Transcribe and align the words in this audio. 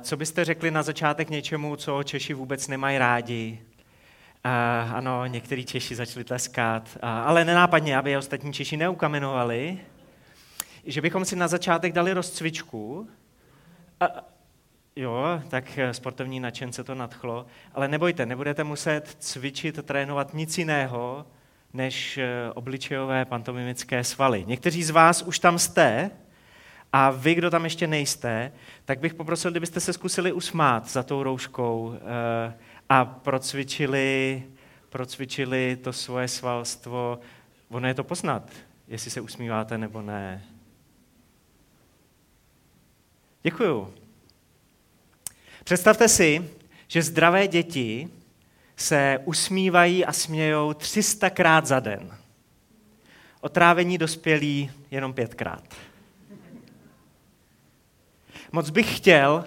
Co 0.00 0.16
byste 0.16 0.44
řekli 0.44 0.70
na 0.70 0.82
začátek 0.82 1.30
něčemu, 1.30 1.76
co 1.76 2.02
Češi 2.02 2.34
vůbec 2.34 2.68
nemají 2.68 2.98
rádi? 2.98 3.60
Ano, 4.94 5.26
některý 5.26 5.64
Češi 5.64 5.94
začali 5.94 6.24
tleskat, 6.24 6.98
ale 7.02 7.44
nenápadně, 7.44 7.98
aby 7.98 8.10
je 8.10 8.18
ostatní 8.18 8.52
Češi 8.52 8.76
neukamenovali, 8.76 9.78
že 10.84 11.00
bychom 11.00 11.24
si 11.24 11.36
na 11.36 11.48
začátek 11.48 11.92
dali 11.92 12.12
rozcvičku. 12.12 13.08
Jo, 14.96 15.40
tak 15.48 15.78
sportovní 15.92 16.40
nadšence 16.40 16.84
to 16.84 16.94
nadchlo, 16.94 17.46
ale 17.74 17.88
nebojte, 17.88 18.26
nebudete 18.26 18.64
muset 18.64 19.16
cvičit, 19.18 19.86
trénovat 19.86 20.34
nic 20.34 20.58
jiného, 20.58 21.26
než 21.72 22.18
eh, 22.18 22.50
obličejové 22.54 23.24
pantomimické 23.24 24.04
svaly. 24.04 24.44
Někteří 24.46 24.82
z 24.82 24.90
vás 24.90 25.22
už 25.22 25.38
tam 25.38 25.58
jste, 25.58 26.10
a 26.96 27.10
vy, 27.10 27.34
kdo 27.34 27.50
tam 27.50 27.64
ještě 27.64 27.86
nejste, 27.86 28.52
tak 28.84 28.98
bych 28.98 29.14
poprosil, 29.14 29.50
kdybyste 29.50 29.80
se 29.80 29.92
zkusili 29.92 30.32
usmát 30.32 30.90
za 30.90 31.02
tou 31.02 31.22
rouškou 31.22 31.94
eh, 31.94 32.54
a 32.88 33.04
procvičili, 33.04 34.42
procvičili 34.88 35.76
to 35.76 35.92
svoje 35.92 36.28
svalstvo. 36.28 37.18
Ono 37.68 37.88
je 37.88 37.94
to 37.94 38.04
poznat, 38.04 38.50
jestli 38.88 39.10
se 39.10 39.20
usmíváte 39.20 39.78
nebo 39.78 40.02
ne. 40.02 40.44
Děkuju. 43.42 43.94
Představte 45.64 46.08
si, 46.08 46.50
že 46.88 47.02
zdravé 47.02 47.48
děti 47.48 48.08
se 48.76 49.18
usmívají 49.24 50.04
a 50.04 50.12
smějou 50.12 50.72
300krát 50.72 51.64
za 51.64 51.80
den. 51.80 52.16
Otrávení 53.40 53.98
dospělí 53.98 54.70
jenom 54.90 55.12
pětkrát. 55.12 55.64
Moc 58.54 58.70
bych 58.70 58.96
chtěl, 58.96 59.44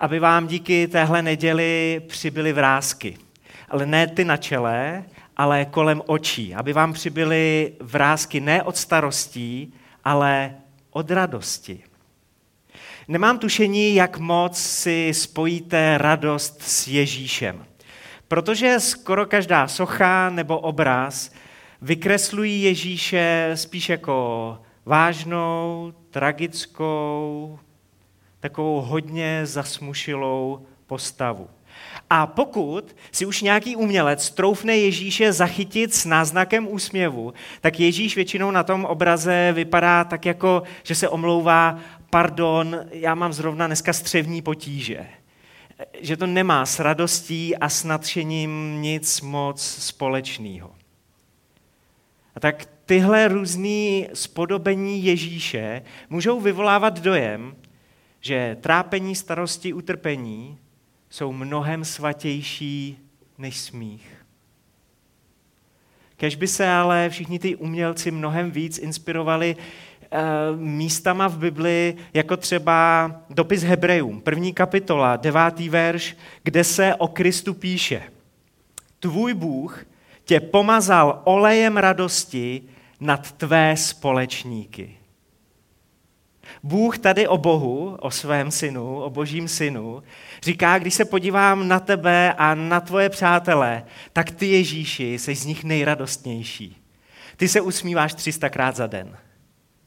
aby 0.00 0.18
vám 0.18 0.46
díky 0.46 0.88
téhle 0.88 1.22
neděli 1.22 2.02
přibyly 2.06 2.52
vrázky. 2.52 3.18
Ale 3.68 3.86
ne 3.86 4.06
ty 4.06 4.24
na 4.24 4.36
čele, 4.36 5.04
ale 5.36 5.64
kolem 5.64 6.02
očí. 6.06 6.54
Aby 6.54 6.72
vám 6.72 6.92
přibyly 6.92 7.72
vrázky 7.80 8.40
ne 8.40 8.62
od 8.62 8.76
starostí, 8.76 9.74
ale 10.04 10.54
od 10.90 11.10
radosti. 11.10 11.82
Nemám 13.08 13.38
tušení, 13.38 13.94
jak 13.94 14.18
moc 14.18 14.58
si 14.58 15.10
spojíte 15.14 15.98
radost 15.98 16.62
s 16.62 16.88
Ježíšem. 16.88 17.66
Protože 18.28 18.80
skoro 18.80 19.26
každá 19.26 19.68
socha 19.68 20.30
nebo 20.30 20.58
obraz 20.58 21.32
vykreslují 21.82 22.62
Ježíše 22.62 23.50
spíš 23.54 23.88
jako 23.88 24.58
vážnou, 24.86 25.92
tragickou, 26.10 27.58
takovou 28.42 28.80
hodně 28.80 29.40
zasmušilou 29.44 30.66
postavu. 30.86 31.48
A 32.10 32.26
pokud 32.26 32.96
si 33.12 33.26
už 33.26 33.42
nějaký 33.42 33.76
umělec 33.76 34.30
troufne 34.30 34.76
Ježíše 34.76 35.32
zachytit 35.32 35.94
s 35.94 36.04
náznakem 36.04 36.68
úsměvu, 36.68 37.34
tak 37.60 37.80
Ježíš 37.80 38.16
většinou 38.16 38.50
na 38.50 38.62
tom 38.62 38.84
obraze 38.84 39.52
vypadá 39.52 40.04
tak 40.04 40.26
jako, 40.26 40.62
že 40.82 40.94
se 40.94 41.08
omlouvá, 41.08 41.78
pardon, 42.10 42.76
já 42.90 43.14
mám 43.14 43.32
zrovna 43.32 43.66
dneska 43.66 43.92
střevní 43.92 44.42
potíže. 44.42 45.06
Že 46.00 46.16
to 46.16 46.26
nemá 46.26 46.66
s 46.66 46.80
radostí 46.80 47.56
a 47.56 47.68
s 47.68 47.84
nadšením 47.84 48.82
nic 48.82 49.20
moc 49.20 49.62
společného. 49.62 50.70
A 52.34 52.40
tak 52.40 52.66
tyhle 52.86 53.28
různé 53.28 54.06
spodobení 54.14 55.04
Ježíše 55.04 55.82
můžou 56.10 56.40
vyvolávat 56.40 57.00
dojem, 57.00 57.56
že 58.22 58.56
trápení, 58.60 59.14
starosti, 59.14 59.72
utrpení 59.72 60.58
jsou 61.10 61.32
mnohem 61.32 61.84
svatější 61.84 62.98
než 63.38 63.60
smích. 63.60 64.24
Kež 66.16 66.36
by 66.36 66.48
se 66.48 66.68
ale 66.68 67.08
všichni 67.10 67.38
ty 67.38 67.56
umělci 67.56 68.10
mnohem 68.10 68.50
víc 68.50 68.78
inspirovali 68.78 69.56
uh, 69.56 70.60
místama 70.60 71.28
v 71.28 71.38
Bibli, 71.38 71.96
jako 72.14 72.36
třeba 72.36 73.10
dopis 73.30 73.62
Hebrejům, 73.62 74.20
první 74.20 74.52
kapitola, 74.52 75.16
devátý 75.16 75.68
verš, 75.68 76.16
kde 76.42 76.64
se 76.64 76.94
o 76.94 77.08
Kristu 77.08 77.54
píše. 77.54 78.02
Tvůj 78.98 79.34
Bůh 79.34 79.84
tě 80.24 80.40
pomazal 80.40 81.20
olejem 81.24 81.76
radosti 81.76 82.62
nad 83.00 83.32
tvé 83.32 83.76
společníky. 83.76 85.01
Bůh 86.62 86.98
tady 86.98 87.28
o 87.28 87.38
Bohu, 87.38 87.96
o 88.00 88.10
svém 88.10 88.50
synu, 88.50 88.96
o 88.96 89.10
božím 89.10 89.48
synu, 89.48 90.02
říká, 90.42 90.78
když 90.78 90.94
se 90.94 91.04
podívám 91.04 91.68
na 91.68 91.80
tebe 91.80 92.32
a 92.32 92.54
na 92.54 92.80
tvoje 92.80 93.08
přátele, 93.08 93.84
tak 94.12 94.30
ty 94.30 94.46
Ježíši 94.46 95.12
jsi 95.18 95.34
z 95.34 95.44
nich 95.44 95.64
nejradostnější. 95.64 96.76
Ty 97.36 97.48
se 97.48 97.60
usmíváš 97.60 98.14
300krát 98.14 98.72
za 98.72 98.86
den. 98.86 99.16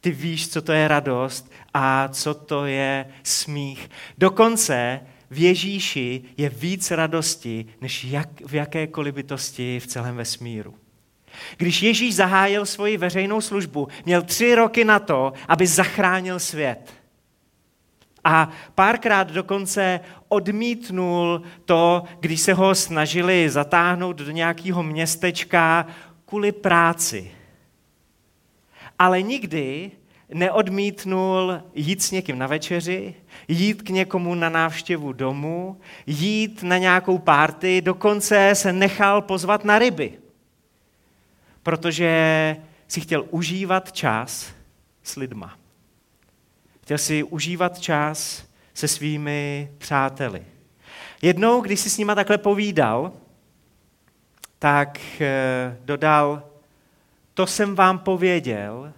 Ty 0.02 0.12
víš, 0.12 0.50
co 0.50 0.62
to 0.62 0.72
je 0.72 0.88
radost 0.88 1.52
a 1.74 2.08
co 2.08 2.34
to 2.34 2.66
je 2.66 3.06
smích. 3.24 3.90
Dokonce 4.18 5.00
v 5.30 5.40
Ježíši 5.40 6.24
je 6.38 6.50
víc 6.50 6.92
radosti, 6.92 7.66
než 7.82 8.04
jak, 8.04 8.42
v 8.46 8.54
jakékoliv 8.54 9.16
bytosti 9.16 9.80
v 9.80 9.88
celém 9.88 10.16
vesmíru. 10.16 10.74
Když 11.58 11.82
Ježíš 11.82 12.16
zahájil 12.16 12.66
svoji 12.66 12.98
veřejnou 12.98 13.42
službu, 13.42 13.88
měl 14.06 14.22
tři 14.22 14.56
roky 14.56 14.86
na 14.86 15.00
to, 15.00 15.34
aby 15.48 15.68
zachránil 15.68 16.40
svět. 16.40 16.94
A 18.24 18.50
párkrát 18.76 19.32
dokonce 19.32 20.00
odmítnul 20.28 21.42
to, 21.66 22.04
když 22.20 22.42
se 22.42 22.54
ho 22.54 22.76
snažili 22.76 23.50
zatáhnout 23.50 24.18
do 24.18 24.32
nějakého 24.32 24.84
městečka 24.84 25.88
kvůli 26.26 26.52
práci. 26.52 27.32
Ale 29.00 29.22
nikdy 29.22 29.92
neodmítnul 30.34 31.62
jít 31.76 32.04
s 32.04 32.12
někým 32.12 32.38
na 32.38 32.48
večeři, 32.48 33.16
jít 33.48 33.82
k 33.82 33.90
někomu 33.90 34.36
na 34.36 34.50
návštěvu 34.50 35.14
domu, 35.14 35.78
jít 36.08 36.64
na 36.64 36.78
nějakou 36.78 37.18
párty, 37.18 37.82
dokonce 37.82 38.52
se 38.54 38.74
nechal 38.74 39.22
pozvat 39.22 39.66
na 39.66 39.80
ryby 39.80 40.25
protože 41.66 42.58
si 42.88 43.02
chtěl 43.02 43.26
užívat 43.30 43.92
čas 43.92 44.54
s 45.04 45.16
lidma. 45.16 45.58
Chtěl 46.82 46.98
si 46.98 47.24
užívat 47.24 47.80
čas 47.80 48.46
se 48.74 48.88
svými 48.88 49.72
přáteli. 49.78 50.46
Jednou, 51.22 51.62
když 51.62 51.80
si 51.80 51.90
s 51.90 51.98
nima 51.98 52.16
takhle 52.16 52.38
povídal, 52.38 53.14
tak 54.60 55.22
eh, 55.22 55.78
dodal, 55.86 56.44
to 57.34 57.48
jsem 57.48 57.76
vám 57.76 58.00
pověděl, 58.00 58.94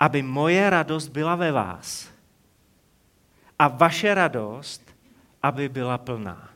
aby 0.00 0.22
moje 0.22 0.70
radost 0.70 1.08
byla 1.08 1.34
ve 1.34 1.52
vás 1.52 2.08
a 3.58 3.68
vaše 3.68 4.14
radost, 4.14 4.94
aby 5.42 5.68
byla 5.68 5.98
plná. 5.98 6.51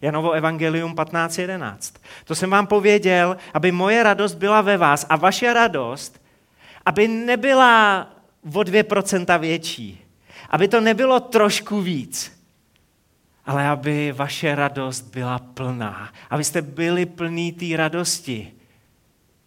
Janovo 0.00 0.32
evangelium 0.32 0.94
15.11. 0.94 1.94
To 2.24 2.34
jsem 2.34 2.50
vám 2.50 2.66
pověděl, 2.66 3.36
aby 3.54 3.72
moje 3.72 4.02
radost 4.02 4.34
byla 4.34 4.60
ve 4.60 4.76
vás 4.76 5.06
a 5.08 5.16
vaše 5.16 5.54
radost, 5.54 6.22
aby 6.86 7.08
nebyla 7.08 8.06
o 8.54 8.60
2% 8.60 9.38
větší, 9.38 10.04
aby 10.50 10.68
to 10.68 10.80
nebylo 10.80 11.20
trošku 11.20 11.80
víc, 11.80 12.42
ale 13.46 13.68
aby 13.68 14.12
vaše 14.12 14.54
radost 14.54 15.00
byla 15.00 15.38
plná, 15.38 16.12
abyste 16.30 16.62
byli 16.62 17.06
plní 17.06 17.52
té 17.52 17.76
radosti, 17.76 18.52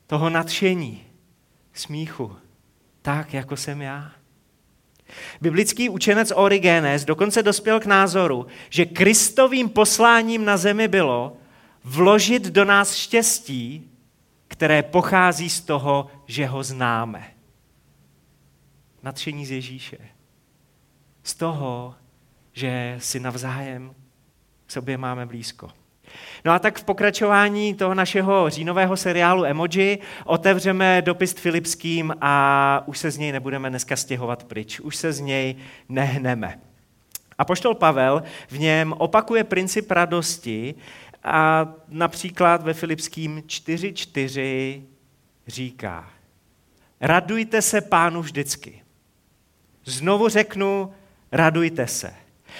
toho 0.07 0.29
nadšení, 0.29 1.03
smíchu, 1.73 2.35
tak, 3.01 3.33
jako 3.33 3.57
jsem 3.57 3.81
já. 3.81 4.11
Biblický 5.41 5.89
učenec 5.89 6.31
Origenes 6.35 7.05
dokonce 7.05 7.43
dospěl 7.43 7.79
k 7.79 7.85
názoru, 7.85 8.47
že 8.69 8.85
Kristovým 8.85 9.69
posláním 9.69 10.45
na 10.45 10.57
zemi 10.57 10.87
bylo 10.87 11.37
vložit 11.83 12.43
do 12.43 12.65
nás 12.65 12.95
štěstí, 12.95 13.91
které 14.47 14.83
pochází 14.83 15.49
z 15.49 15.61
toho, 15.61 16.07
že 16.27 16.45
ho 16.45 16.63
známe. 16.63 17.33
Nadšení 19.03 19.45
z 19.45 19.51
Ježíše. 19.51 19.97
Z 21.23 21.33
toho, 21.33 21.95
že 22.53 22.95
si 22.99 23.19
navzájem 23.19 23.95
k 24.65 24.71
sobě 24.71 24.97
máme 24.97 25.25
blízko. 25.25 25.80
No 26.45 26.51
a 26.51 26.59
tak 26.59 26.79
v 26.79 26.83
pokračování 26.83 27.73
toho 27.73 27.93
našeho 27.93 28.49
říjnového 28.49 28.97
seriálu 28.97 29.45
Emoji 29.45 29.99
otevřeme 30.25 31.01
dopis 31.01 31.33
Filipským 31.33 32.13
a 32.21 32.83
už 32.85 32.97
se 32.97 33.11
z 33.11 33.17
něj 33.17 33.31
nebudeme 33.31 33.69
dneska 33.69 33.95
stěhovat 33.95 34.43
pryč, 34.43 34.79
už 34.79 34.95
se 34.95 35.13
z 35.13 35.19
něj 35.19 35.55
nehneme. 35.89 36.59
A 37.37 37.45
poštol 37.45 37.75
Pavel 37.75 38.23
v 38.49 38.59
něm 38.59 38.93
opakuje 38.97 39.43
princip 39.43 39.91
radosti 39.91 40.75
a 41.23 41.67
například 41.89 42.63
ve 42.63 42.73
Filipským 42.73 43.43
4.4 43.47 44.81
říká 45.47 46.09
Radujte 47.01 47.61
se 47.61 47.81
pánu 47.81 48.21
vždycky. 48.21 48.83
Znovu 49.85 50.29
řeknu, 50.29 50.93
radujte 51.31 51.87
se. 51.87 52.13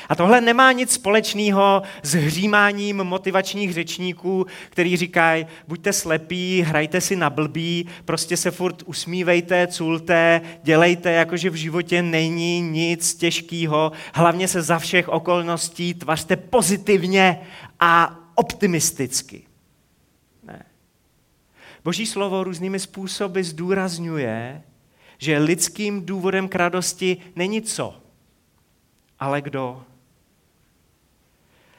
A 0.10 0.16
tohle 0.16 0.42
nemá 0.42 0.72
nic 0.72 0.92
společného 0.92 1.82
s 2.04 2.14
hřímáním 2.14 2.98
motivačních 2.98 3.74
řečníků, 3.74 4.46
který 4.70 4.98
říkají, 4.98 5.46
buďte 5.68 5.94
slepí, 5.94 6.62
hrajte 6.62 7.02
si 7.02 7.16
na 7.16 7.30
blbý, 7.30 7.88
prostě 8.06 8.38
se 8.38 8.52
furt 8.52 8.84
usmívejte, 8.86 9.68
culte, 9.68 10.42
dělejte, 10.64 11.12
jakože 11.12 11.50
v 11.50 11.56
životě 11.56 12.02
není 12.02 12.62
nic 12.62 13.16
těžkého, 13.16 13.92
hlavně 14.14 14.48
se 14.48 14.62
za 14.62 14.80
všech 14.80 15.10
okolností 15.10 15.94
tvařte 15.94 16.36
pozitivně 16.36 17.42
a 17.80 18.20
optimisticky. 18.36 19.44
Ne. 20.44 20.66
Boží 21.84 22.06
slovo 22.06 22.44
různými 22.44 22.80
způsoby 22.80 23.42
zdůrazňuje, 23.42 24.62
že 25.18 25.38
lidským 25.38 26.06
důvodem 26.06 26.48
k 26.48 26.56
radosti 26.56 27.18
není 27.36 27.62
co, 27.62 28.02
ale 29.22 29.42
kdo. 29.42 29.86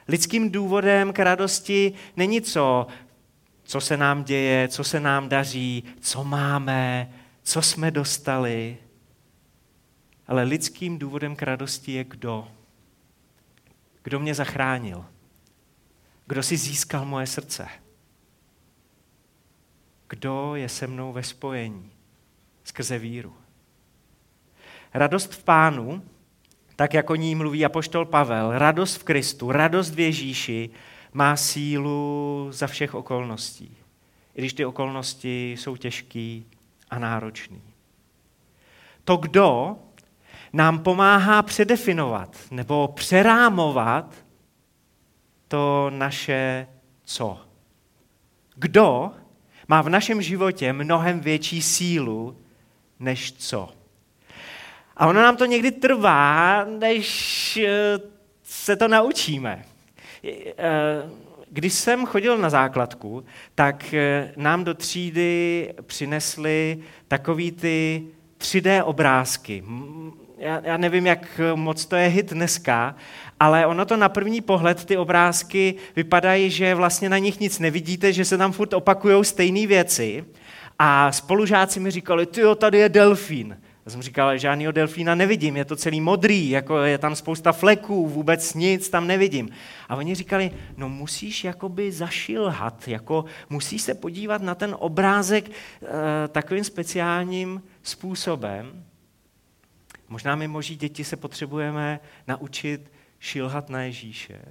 Lidským 0.07 0.51
důvodem 0.51 1.13
k 1.13 1.19
radosti 1.19 1.93
není 2.15 2.41
co, 2.41 2.87
co 3.63 3.81
se 3.81 3.97
nám 3.97 4.23
děje, 4.23 4.67
co 4.67 4.83
se 4.83 4.99
nám 4.99 5.29
daří, 5.29 5.83
co 6.01 6.23
máme, 6.23 7.13
co 7.43 7.61
jsme 7.61 7.91
dostali. 7.91 8.77
Ale 10.27 10.43
lidským 10.43 10.99
důvodem 10.99 11.35
k 11.35 11.41
radosti 11.41 11.91
je 11.91 12.03
kdo. 12.03 12.47
Kdo 14.03 14.19
mě 14.19 14.35
zachránil. 14.35 15.05
Kdo 16.25 16.43
si 16.43 16.57
získal 16.57 17.05
moje 17.05 17.27
srdce. 17.27 17.67
Kdo 20.07 20.55
je 20.55 20.69
se 20.69 20.87
mnou 20.87 21.13
ve 21.13 21.23
spojení 21.23 21.91
skrze 22.63 22.99
víru. 22.99 23.33
Radost 24.93 25.33
v 25.33 25.43
pánu 25.43 26.03
tak 26.83 26.93
jako 26.93 27.15
ní 27.15 27.35
mluví 27.35 27.65
apoštol 27.65 28.05
Pavel, 28.05 28.59
radost 28.59 28.95
v 28.95 29.03
Kristu, 29.03 29.51
radost 29.51 29.89
v 29.95 29.99
Ježíši 29.99 30.69
má 31.13 31.35
sílu 31.35 32.47
za 32.51 32.67
všech 32.67 32.95
okolností. 32.95 33.77
I 34.35 34.41
když 34.41 34.53
ty 34.53 34.65
okolnosti 34.65 35.51
jsou 35.51 35.75
těžké 35.75 36.41
a 36.89 36.99
náročné. 36.99 37.57
To, 39.03 39.17
kdo 39.17 39.77
nám 40.53 40.79
pomáhá 40.79 41.41
předefinovat 41.41 42.37
nebo 42.51 42.87
přerámovat 42.87 44.15
to 45.47 45.91
naše 45.93 46.67
co. 47.03 47.39
Kdo 48.55 49.11
má 49.67 49.81
v 49.81 49.89
našem 49.89 50.21
životě 50.21 50.73
mnohem 50.73 51.19
větší 51.19 51.61
sílu 51.61 52.37
než 52.99 53.31
co. 53.31 53.69
A 54.97 55.07
ono 55.07 55.21
nám 55.21 55.37
to 55.37 55.45
někdy 55.45 55.71
trvá, 55.71 56.65
než 56.79 57.57
eh, 57.57 57.99
se 58.43 58.75
to 58.75 58.87
naučíme. 58.87 59.65
Eh, 60.23 60.53
když 61.49 61.73
jsem 61.73 62.05
chodil 62.05 62.37
na 62.37 62.49
základku, 62.49 63.25
tak 63.55 63.93
eh, 63.93 64.33
nám 64.35 64.63
do 64.63 64.73
třídy 64.73 65.73
přinesli 65.81 66.79
takový 67.07 67.51
ty 67.51 68.03
3D 68.39 68.81
obrázky. 68.85 69.63
Já, 70.63 70.77
nevím, 70.77 71.05
jak 71.05 71.41
moc 71.55 71.85
to 71.85 71.95
je 71.95 72.07
hit 72.07 72.33
dneska, 72.33 72.95
ale 73.39 73.65
ono 73.65 73.85
to 73.85 73.97
na 73.97 74.09
první 74.09 74.41
pohled, 74.41 74.85
ty 74.85 74.97
obrázky 74.97 75.75
vypadají, 75.95 76.49
že 76.49 76.75
vlastně 76.75 77.09
na 77.09 77.17
nich 77.17 77.39
nic 77.39 77.59
nevidíte, 77.59 78.13
že 78.13 78.25
se 78.25 78.37
tam 78.37 78.51
furt 78.51 78.73
opakují 78.73 79.25
stejné 79.25 79.67
věci. 79.67 80.25
A 80.79 81.11
spolužáci 81.11 81.79
mi 81.79 81.91
říkali, 81.91 82.25
ty 82.25 82.41
tady 82.57 82.77
je 82.77 82.89
delfín. 82.89 83.57
Já 83.85 83.91
jsem 83.91 84.01
říkal, 84.01 84.37
žádného 84.37 84.71
delfína 84.71 85.15
nevidím, 85.15 85.57
je 85.57 85.65
to 85.65 85.75
celý 85.75 86.01
modrý, 86.01 86.49
jako 86.49 86.77
je 86.77 86.97
tam 86.97 87.15
spousta 87.15 87.51
fleků, 87.51 88.07
vůbec 88.09 88.53
nic 88.53 88.89
tam 88.89 89.07
nevidím. 89.07 89.49
A 89.89 89.95
oni 89.95 90.15
říkali, 90.15 90.51
no 90.77 90.89
musíš 90.89 91.43
jakoby 91.43 91.91
zašilhat, 91.91 92.87
jako 92.87 93.25
musíš 93.49 93.81
se 93.81 93.93
podívat 93.93 94.41
na 94.41 94.55
ten 94.55 94.75
obrázek 94.79 95.49
e, 95.49 96.27
takovým 96.27 96.63
speciálním 96.63 97.63
způsobem. 97.81 98.85
Možná 100.09 100.35
my 100.35 100.47
moží 100.47 100.75
děti 100.75 101.03
se 101.03 101.15
potřebujeme 101.15 101.99
naučit 102.27 102.91
šilhat 103.19 103.69
na 103.69 103.81
Ježíše. 103.81 104.41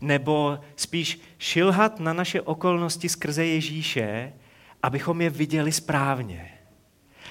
Nebo 0.00 0.58
spíš 0.76 1.20
šilhat 1.38 2.00
na 2.00 2.12
naše 2.12 2.40
okolnosti 2.40 3.08
skrze 3.08 3.44
Ježíše, 3.44 4.32
abychom 4.82 5.20
je 5.20 5.30
viděli 5.30 5.72
správně 5.72 6.55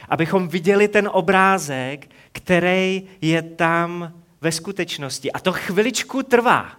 abychom 0.10 0.48
viděli 0.48 0.88
ten 0.88 1.10
obrázek, 1.14 2.10
který 2.32 3.04
je 3.22 3.42
tam 3.42 4.14
ve 4.42 4.52
skutečnosti. 4.52 5.32
A 5.32 5.40
to 5.40 5.54
chviličku 5.54 6.24
trvá, 6.24 6.72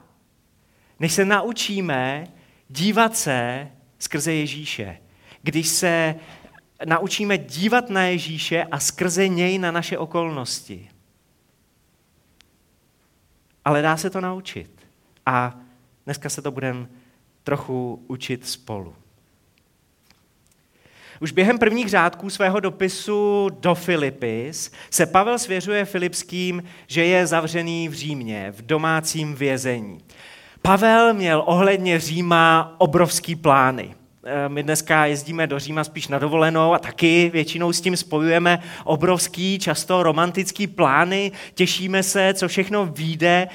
než 1.01 1.13
se 1.13 1.25
naučíme 1.25 2.27
dívat 2.69 3.17
se 3.17 3.69
skrze 3.99 4.33
Ježíše. 4.33 4.99
Když 5.43 5.69
se 5.69 6.15
naučíme 6.85 7.39
dívat 7.39 7.91
na 7.91 8.03
Ježíše 8.03 8.65
a 8.65 8.79
skrze 8.79 9.29
něj 9.29 9.59
na 9.59 9.71
naše 9.71 9.99
okolnosti. 9.99 10.89
Ale 13.65 13.83
dá 13.83 13.97
se 13.97 14.11
to 14.11 14.21
naučit. 14.21 14.87
A 15.27 15.61
dneska 16.05 16.29
se 16.29 16.43
to 16.43 16.51
budeme 16.51 16.87
trochu 17.43 18.05
učit 18.09 18.47
spolu. 18.47 18.95
Už 21.21 21.33
během 21.33 21.59
prvních 21.59 21.89
řádků 21.89 22.31
svého 22.31 22.61
dopisu 22.61 23.49
do 23.61 23.75
Filipis 23.75 24.73
se 24.91 25.07
Pavel 25.07 25.39
svěřuje 25.39 25.85
Filipským, 25.85 26.63
že 26.87 27.05
je 27.05 27.27
zavřený 27.27 27.89
v 27.89 27.93
Římě, 27.93 28.53
v 28.57 28.67
domácím 28.67 29.35
vězení. 29.35 29.99
Pavel 30.63 31.15
měl 31.15 31.43
ohledně 31.47 32.01
Říma 32.01 32.75
obrovský 32.79 33.37
plány. 33.37 33.95
Eh, 34.25 34.49
my 34.49 34.63
dneska 34.63 35.07
jezdíme 35.07 35.47
do 35.47 35.59
Říma 35.59 35.85
spíš 35.85 36.09
na 36.09 36.19
dovolenou 36.19 36.75
a 36.75 36.79
taky 36.79 37.31
většinou 37.33 37.73
s 37.73 37.81
tím 37.81 37.97
spojujeme 37.97 38.59
obrovský, 38.85 39.59
často 39.59 40.03
romantický 40.03 40.67
plány, 40.67 41.33
těšíme 41.55 42.03
se, 42.03 42.35
co 42.35 42.49
všechno 42.49 42.87
vyjde. 42.87 43.49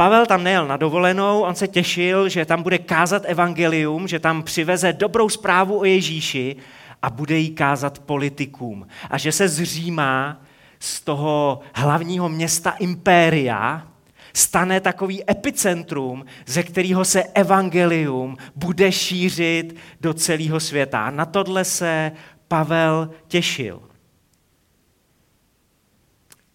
Pavel 0.00 0.26
tam 0.26 0.44
nejel 0.44 0.66
na 0.66 0.76
dovolenou, 0.76 1.40
on 1.40 1.54
se 1.54 1.68
těšil, 1.68 2.28
že 2.28 2.44
tam 2.44 2.62
bude 2.62 2.78
kázat 2.78 3.22
evangelium, 3.26 4.08
že 4.08 4.18
tam 4.18 4.42
přiveze 4.42 4.92
dobrou 4.92 5.28
zprávu 5.28 5.78
o 5.78 5.84
Ježíši 5.84 6.56
a 7.02 7.10
bude 7.10 7.38
jí 7.38 7.50
kázat 7.50 7.98
politikům. 7.98 8.86
A 9.10 9.18
že 9.18 9.32
se 9.32 9.48
zřímá 9.48 10.42
z 10.78 11.00
toho 11.00 11.60
hlavního 11.74 12.28
města 12.28 12.70
impéria 12.70 13.88
stane 14.32 14.80
takový 14.80 15.30
epicentrum, 15.30 16.24
ze 16.46 16.62
kterého 16.62 17.04
se 17.04 17.22
evangelium 17.22 18.36
bude 18.56 18.92
šířit 18.92 19.76
do 20.00 20.14
celého 20.14 20.60
světa. 20.60 21.06
A 21.06 21.10
na 21.10 21.24
tohle 21.24 21.64
se 21.64 22.12
Pavel 22.48 23.10
těšil. 23.28 23.82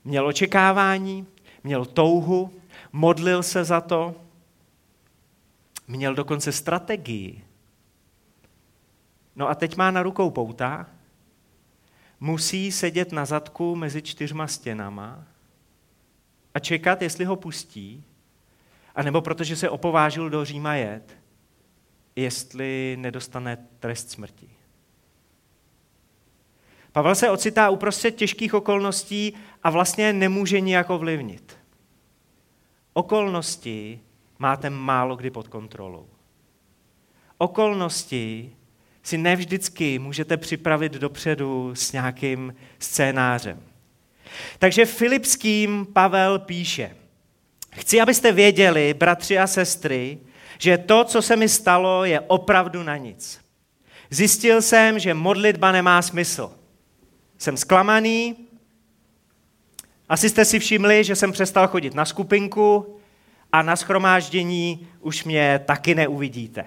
Měl 0.04 0.28
očekávání, 0.28 1.28
měl 1.64 1.86
touhu, 1.86 2.52
modlil 2.92 3.44
se 3.44 3.64
za 3.64 3.82
to, 3.82 4.16
měl 5.88 6.16
dokonce 6.16 6.52
strategii. 6.52 7.46
No 9.36 9.50
a 9.50 9.56
teď 9.56 9.76
má 9.76 9.92
na 9.92 10.04
rukou 10.04 10.30
pouta, 10.30 10.88
musí 12.20 12.72
sedět 12.72 13.12
na 13.12 13.26
zadku 13.26 13.76
mezi 13.76 14.02
čtyřma 14.02 14.48
stěnama 14.48 15.24
a 16.54 16.60
čekat, 16.60 17.02
jestli 17.02 17.26
ho 17.26 17.36
pustí, 17.36 18.04
anebo 18.96 19.22
protože 19.22 19.56
se 19.56 19.70
opovážil 19.70 20.30
do 20.30 20.46
Říma 20.46 20.76
jet, 20.76 21.18
jestli 22.16 22.98
nedostane 23.00 23.58
trest 23.80 24.12
smrti. 24.12 24.50
Pavel 26.92 27.16
se 27.16 27.30
ocitá 27.30 27.70
uprostřed 27.70 28.12
těžkých 28.12 28.54
okolností 28.54 29.34
a 29.64 29.70
vlastně 29.70 30.14
nemůže 30.14 30.60
nijak 30.60 30.90
ovlivnit. 30.90 31.58
Okolnosti 32.94 34.00
máte 34.40 34.70
málo 34.70 35.16
kdy 35.16 35.30
pod 35.30 35.48
kontrolou. 35.48 36.08
Okolnosti 37.38 38.56
si 39.04 39.18
nevždycky 39.18 40.00
můžete 40.00 40.38
připravit 40.38 40.94
dopředu 40.94 41.76
s 41.76 41.92
nějakým 41.92 42.56
scénářem. 42.80 43.64
Takže 44.60 44.86
Filipským 44.86 45.88
Pavel 45.94 46.40
píše, 46.40 46.96
chci, 47.72 48.02
abyste 48.02 48.32
věděli, 48.32 48.94
bratři 48.94 49.40
a 49.40 49.48
sestry, 49.48 50.20
že 50.58 50.78
to, 50.78 51.04
co 51.04 51.22
se 51.22 51.36
mi 51.36 51.50
stalo, 51.50 52.06
je 52.06 52.20
opravdu 52.20 52.84
na 52.84 52.98
nic. 52.98 53.42
Zjistil 54.10 54.62
jsem, 54.62 55.00
že 55.00 55.14
modlitba 55.14 55.72
nemá 55.72 56.02
smysl. 56.02 56.52
Jsem 57.38 57.58
zklamaný, 57.58 58.36
asi 60.10 60.30
jste 60.30 60.46
si 60.46 60.60
všimli, 60.60 61.04
že 61.04 61.16
jsem 61.16 61.32
přestal 61.32 61.68
chodit 61.68 61.94
na 61.94 62.06
skupinku 62.06 63.00
a 63.52 63.62
na 63.62 63.76
schromáždění 63.76 64.88
už 65.00 65.24
mě 65.24 65.60
taky 65.66 65.96
neuvidíte. 65.96 66.66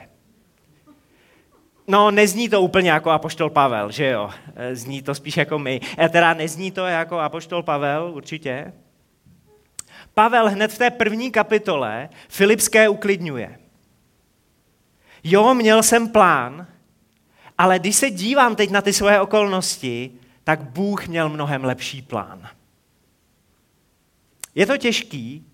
No, 1.88 2.10
nezní 2.10 2.48
to 2.48 2.60
úplně 2.60 2.90
jako 2.90 3.10
apoštol 3.10 3.50
Pavel, 3.50 3.90
že 3.90 4.06
jo? 4.06 4.30
Zní 4.72 5.02
to 5.02 5.14
spíš 5.14 5.36
jako 5.36 5.58
my. 5.58 5.80
E, 5.98 6.08
teda 6.08 6.34
nezní 6.34 6.70
to 6.70 6.86
jako 6.86 7.18
apoštol 7.18 7.62
Pavel, 7.62 8.12
určitě. 8.14 8.72
Pavel 10.14 10.50
hned 10.50 10.72
v 10.72 10.78
té 10.78 10.90
první 10.90 11.30
kapitole 11.30 12.08
Filipské 12.28 12.88
uklidňuje. 12.88 13.58
Jo, 15.24 15.54
měl 15.54 15.82
jsem 15.82 16.08
plán, 16.08 16.66
ale 17.58 17.78
když 17.78 17.96
se 17.96 18.10
dívám 18.10 18.56
teď 18.56 18.70
na 18.70 18.82
ty 18.82 18.92
svoje 18.92 19.20
okolnosti, 19.20 20.10
tak 20.44 20.60
Bůh 20.60 21.08
měl 21.08 21.28
mnohem 21.28 21.64
lepší 21.64 22.02
plán. 22.02 22.48
Je 24.56 24.66
to 24.66 24.76
těžký, 24.76 25.46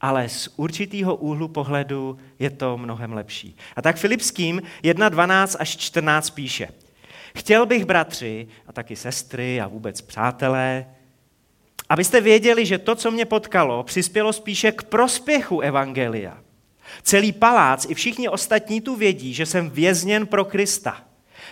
ale 0.00 0.28
z 0.28 0.48
určitého 0.56 1.16
úhlu 1.16 1.48
pohledu 1.48 2.18
je 2.38 2.50
to 2.50 2.78
mnohem 2.78 3.12
lepší. 3.12 3.56
A 3.76 3.82
tak 3.82 3.96
Filipským 3.96 4.62
1.12 4.82 5.56
až 5.58 5.76
14 5.76 6.30
píše. 6.30 6.68
Chtěl 7.36 7.66
bych, 7.66 7.84
bratři, 7.84 8.48
a 8.66 8.72
taky 8.72 8.96
sestry 8.96 9.60
a 9.60 9.68
vůbec 9.68 10.00
přátelé, 10.00 10.86
abyste 11.88 12.20
věděli, 12.20 12.66
že 12.66 12.78
to, 12.78 12.94
co 12.94 13.10
mě 13.10 13.24
potkalo, 13.24 13.82
přispělo 13.82 14.32
spíše 14.32 14.72
k 14.72 14.82
prospěchu 14.82 15.60
Evangelia. 15.60 16.38
Celý 17.02 17.32
palác 17.32 17.86
i 17.88 17.94
všichni 17.94 18.28
ostatní 18.28 18.80
tu 18.80 18.96
vědí, 18.96 19.34
že 19.34 19.46
jsem 19.46 19.70
vězněn 19.70 20.26
pro 20.26 20.44
Krista. 20.44 21.04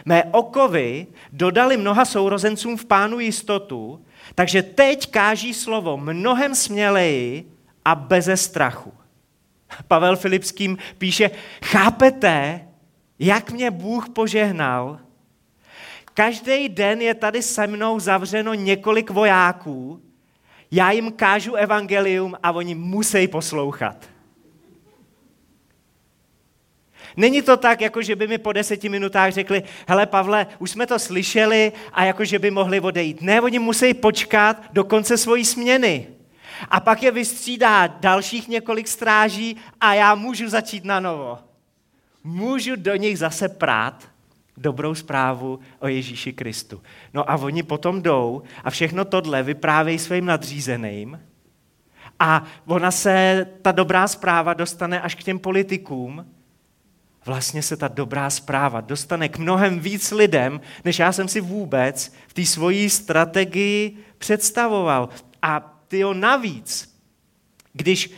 Mé 0.04 0.24
okovy 0.24 1.06
dodali 1.32 1.76
mnoha 1.76 2.04
sourozencům 2.04 2.76
v 2.76 2.84
pánu 2.84 3.20
jistotu, 3.20 4.04
takže 4.34 4.62
teď 4.62 5.10
káží 5.10 5.54
slovo 5.54 5.96
mnohem 5.96 6.54
směleji 6.54 7.52
a 7.84 7.94
beze 7.94 8.36
strachu. 8.36 8.92
Pavel 9.88 10.16
Filipským 10.16 10.78
píše, 10.98 11.30
chápete, 11.64 12.68
jak 13.18 13.50
mě 13.50 13.70
Bůh 13.70 14.08
požehnal? 14.08 14.98
Každý 16.14 16.68
den 16.68 17.00
je 17.00 17.14
tady 17.14 17.42
se 17.42 17.66
mnou 17.66 18.00
zavřeno 18.00 18.54
několik 18.54 19.10
vojáků, 19.10 20.02
já 20.70 20.90
jim 20.90 21.12
kážu 21.12 21.54
evangelium 21.54 22.34
a 22.42 22.52
oni 22.52 22.74
musí 22.74 23.28
poslouchat. 23.28 24.11
Není 27.16 27.42
to 27.42 27.56
tak, 27.56 27.80
jako 27.80 28.02
že 28.02 28.16
by 28.16 28.26
mi 28.28 28.38
po 28.38 28.52
deseti 28.52 28.88
minutách 28.88 29.32
řekli, 29.32 29.62
hele 29.88 30.06
Pavle, 30.06 30.46
už 30.58 30.70
jsme 30.70 30.86
to 30.86 30.98
slyšeli 30.98 31.72
a 31.92 32.04
jako 32.04 32.24
že 32.24 32.38
by 32.38 32.50
mohli 32.50 32.80
odejít. 32.80 33.22
Ne, 33.22 33.40
oni 33.40 33.58
musí 33.58 33.94
počkat 33.94 34.62
do 34.72 34.84
konce 34.84 35.16
svojí 35.16 35.44
směny. 35.44 36.06
A 36.68 36.80
pak 36.80 37.02
je 37.02 37.10
vystřídá 37.10 37.86
dalších 37.86 38.48
několik 38.48 38.88
stráží 38.88 39.56
a 39.80 39.94
já 39.94 40.14
můžu 40.14 40.48
začít 40.48 40.84
na 40.84 41.00
novo. 41.00 41.38
Můžu 42.24 42.76
do 42.76 42.96
nich 42.96 43.18
zase 43.18 43.48
prát 43.48 44.08
dobrou 44.56 44.94
zprávu 44.94 45.60
o 45.78 45.88
Ježíši 45.88 46.32
Kristu. 46.32 46.82
No 47.14 47.30
a 47.30 47.36
oni 47.36 47.62
potom 47.62 48.02
jdou 48.02 48.42
a 48.64 48.70
všechno 48.70 49.04
tohle 49.04 49.42
vyprávějí 49.42 49.98
svým 49.98 50.24
nadřízeným 50.24 51.20
a 52.18 52.44
ona 52.66 52.90
se, 52.90 53.46
ta 53.62 53.72
dobrá 53.72 54.08
zpráva 54.08 54.54
dostane 54.54 55.00
až 55.00 55.14
k 55.14 55.22
těm 55.22 55.38
politikům, 55.38 56.26
vlastně 57.26 57.62
se 57.62 57.76
ta 57.76 57.88
dobrá 57.88 58.30
zpráva 58.30 58.80
dostane 58.80 59.28
k 59.28 59.38
mnohem 59.38 59.80
víc 59.80 60.10
lidem, 60.10 60.60
než 60.84 60.98
já 60.98 61.12
jsem 61.12 61.28
si 61.28 61.40
vůbec 61.40 62.12
v 62.26 62.34
té 62.34 62.46
svojí 62.46 62.90
strategii 62.90 63.96
představoval. 64.18 65.08
A 65.42 65.78
ty 65.88 66.02
navíc, 66.12 66.94
když 67.72 68.10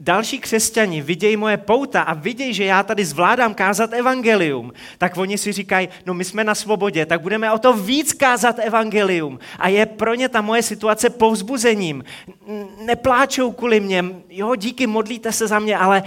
další 0.00 0.38
křesťani 0.38 1.02
vidějí 1.02 1.36
moje 1.36 1.56
pouta 1.56 2.02
a 2.02 2.14
vidějí, 2.14 2.54
že 2.54 2.64
já 2.64 2.82
tady 2.82 3.04
zvládám 3.04 3.54
kázat 3.54 3.92
evangelium, 3.92 4.72
tak 4.98 5.16
oni 5.16 5.38
si 5.38 5.52
říkají, 5.52 5.88
no 6.06 6.14
my 6.14 6.24
jsme 6.24 6.44
na 6.44 6.54
svobodě, 6.54 7.06
tak 7.06 7.20
budeme 7.20 7.52
o 7.52 7.58
to 7.58 7.72
víc 7.72 8.12
kázat 8.12 8.58
evangelium. 8.58 9.38
A 9.58 9.68
je 9.68 9.86
pro 9.86 10.14
ně 10.14 10.28
ta 10.28 10.40
moje 10.40 10.62
situace 10.62 11.10
povzbuzením. 11.10 12.04
Nepláčou 12.84 13.52
kvůli 13.52 13.80
mě, 13.80 14.04
jo, 14.28 14.54
díky, 14.54 14.86
modlíte 14.86 15.32
se 15.32 15.46
za 15.46 15.58
mě, 15.58 15.78
ale 15.78 16.02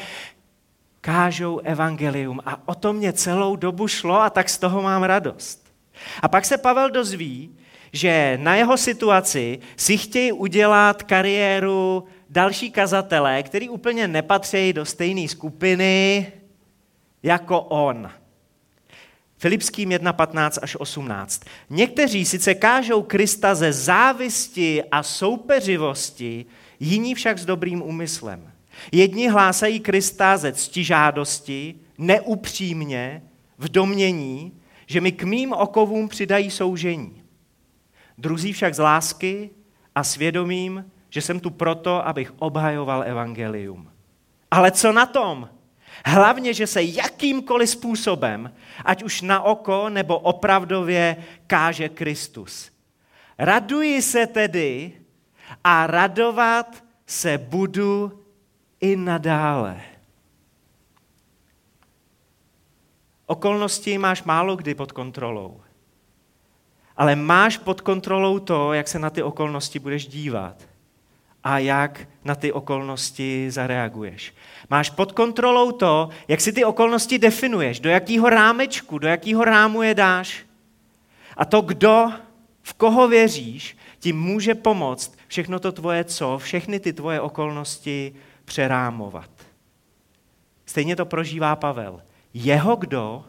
kážou 1.01 1.60
evangelium. 1.60 2.39
A 2.46 2.67
o 2.67 2.75
to 2.75 2.93
mě 2.93 3.13
celou 3.13 3.55
dobu 3.55 3.88
šlo 3.88 4.22
a 4.22 4.29
tak 4.29 4.50
z 4.50 4.58
toho 4.58 4.81
mám 4.81 5.03
radost. 5.03 5.74
A 6.22 6.27
pak 6.27 6.46
se 6.46 6.58
Pavel 6.58 6.89
dozví, 6.89 7.58
že 7.93 8.38
na 8.41 8.55
jeho 8.55 8.77
situaci 8.77 9.60
si 9.77 9.98
chtějí 9.98 10.31
udělat 10.31 11.03
kariéru 11.03 12.03
další 12.29 12.72
kazatelé, 12.72 13.43
který 13.43 13.70
úplně 13.70 14.08
nepatří 14.08 14.74
do 14.74 14.86
stejné 14.86 15.27
skupiny 15.27 16.31
jako 17.24 17.62
on. 17.62 18.12
Filipským 19.38 19.89
1.15 19.89 20.60
až 20.62 20.75
18. 20.75 21.41
Někteří 21.70 22.25
sice 22.25 22.55
kážou 22.55 23.01
Krista 23.01 23.55
ze 23.55 23.74
závisti 23.74 24.84
a 24.91 25.03
soupeřivosti, 25.03 26.46
jiní 26.79 27.15
však 27.15 27.39
s 27.39 27.46
dobrým 27.46 27.81
úmyslem. 27.81 28.50
Jedni 28.91 29.29
hlásají 29.29 29.79
Krista 29.79 30.38
ze 30.38 30.53
ctižádosti, 30.53 31.75
neupřímně, 31.97 33.23
v 33.57 33.69
domění, 33.69 34.61
že 34.88 35.01
mi 35.01 35.11
k 35.11 35.23
mým 35.23 35.53
okovům 35.53 36.07
přidají 36.07 36.51
soužení. 36.51 37.23
Druzí 38.17 38.53
však 38.53 38.75
z 38.75 38.79
lásky 38.79 39.50
a 39.95 40.03
svědomím, 40.03 40.85
že 41.09 41.21
jsem 41.21 41.39
tu 41.39 41.50
proto, 41.50 42.07
abych 42.07 42.33
obhajoval 42.39 43.03
evangelium. 43.03 43.91
Ale 44.51 44.71
co 44.71 44.91
na 44.91 45.05
tom? 45.05 45.50
Hlavně, 46.05 46.53
že 46.53 46.67
se 46.67 46.83
jakýmkoliv 46.83 47.69
způsobem, 47.69 48.53
ať 48.85 49.03
už 49.03 49.21
na 49.21 49.41
oko 49.41 49.89
nebo 49.89 50.19
opravdově, 50.19 51.17
káže 51.47 51.89
Kristus. 51.89 52.71
Raduji 53.38 54.01
se 54.01 54.27
tedy 54.27 54.93
a 55.63 55.88
radovat 55.88 56.83
se 57.05 57.38
budu 57.38 58.21
i 58.81 58.95
nadále. 58.95 59.81
Okolnosti 63.25 63.97
máš 63.97 64.23
málo 64.23 64.55
kdy 64.55 64.75
pod 64.75 64.91
kontrolou. 64.91 65.61
Ale 66.97 67.15
máš 67.15 67.57
pod 67.57 67.81
kontrolou 67.81 68.39
to, 68.39 68.73
jak 68.73 68.88
se 68.88 69.00
na 69.00 69.09
ty 69.09 69.23
okolnosti 69.23 69.79
budeš 69.79 70.07
dívat 70.07 70.67
a 71.43 71.59
jak 71.59 72.07
na 72.23 72.35
ty 72.35 72.51
okolnosti 72.51 73.51
zareaguješ. 73.51 74.33
Máš 74.69 74.89
pod 74.89 75.11
kontrolou 75.11 75.71
to, 75.71 76.09
jak 76.27 76.41
si 76.41 76.53
ty 76.53 76.65
okolnosti 76.65 77.19
definuješ, 77.19 77.79
do 77.79 77.89
jakého 77.89 78.29
rámečku, 78.29 79.00
do 79.00 79.07
jakého 79.07 79.45
rámu 79.45 79.81
je 79.81 79.93
dáš. 79.93 80.45
A 81.38 81.45
to, 81.45 81.61
kdo, 81.61 82.11
v 82.61 82.73
koho 82.73 83.07
věříš, 83.07 83.77
ti 84.00 84.13
může 84.13 84.55
pomoct 84.55 85.17
všechno 85.27 85.59
to 85.59 85.71
tvoje 85.71 86.03
co, 86.03 86.38
všechny 86.38 86.79
ty 86.79 86.93
tvoje 86.93 87.21
okolnosti 87.21 88.13
přerámovat. 88.45 89.29
Stejně 90.65 90.95
to 90.95 91.05
prožívá 91.05 91.55
Pavel. 91.55 92.01
Jeho 92.33 92.75
kdo 92.75 93.25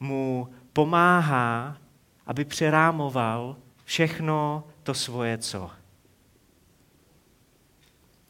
mu 0.00 0.48
pomáhá, 0.72 1.76
aby 2.26 2.44
přerámoval 2.44 3.56
všechno 3.84 4.64
to 4.82 4.94
svoje 4.94 5.38
co. 5.38 5.70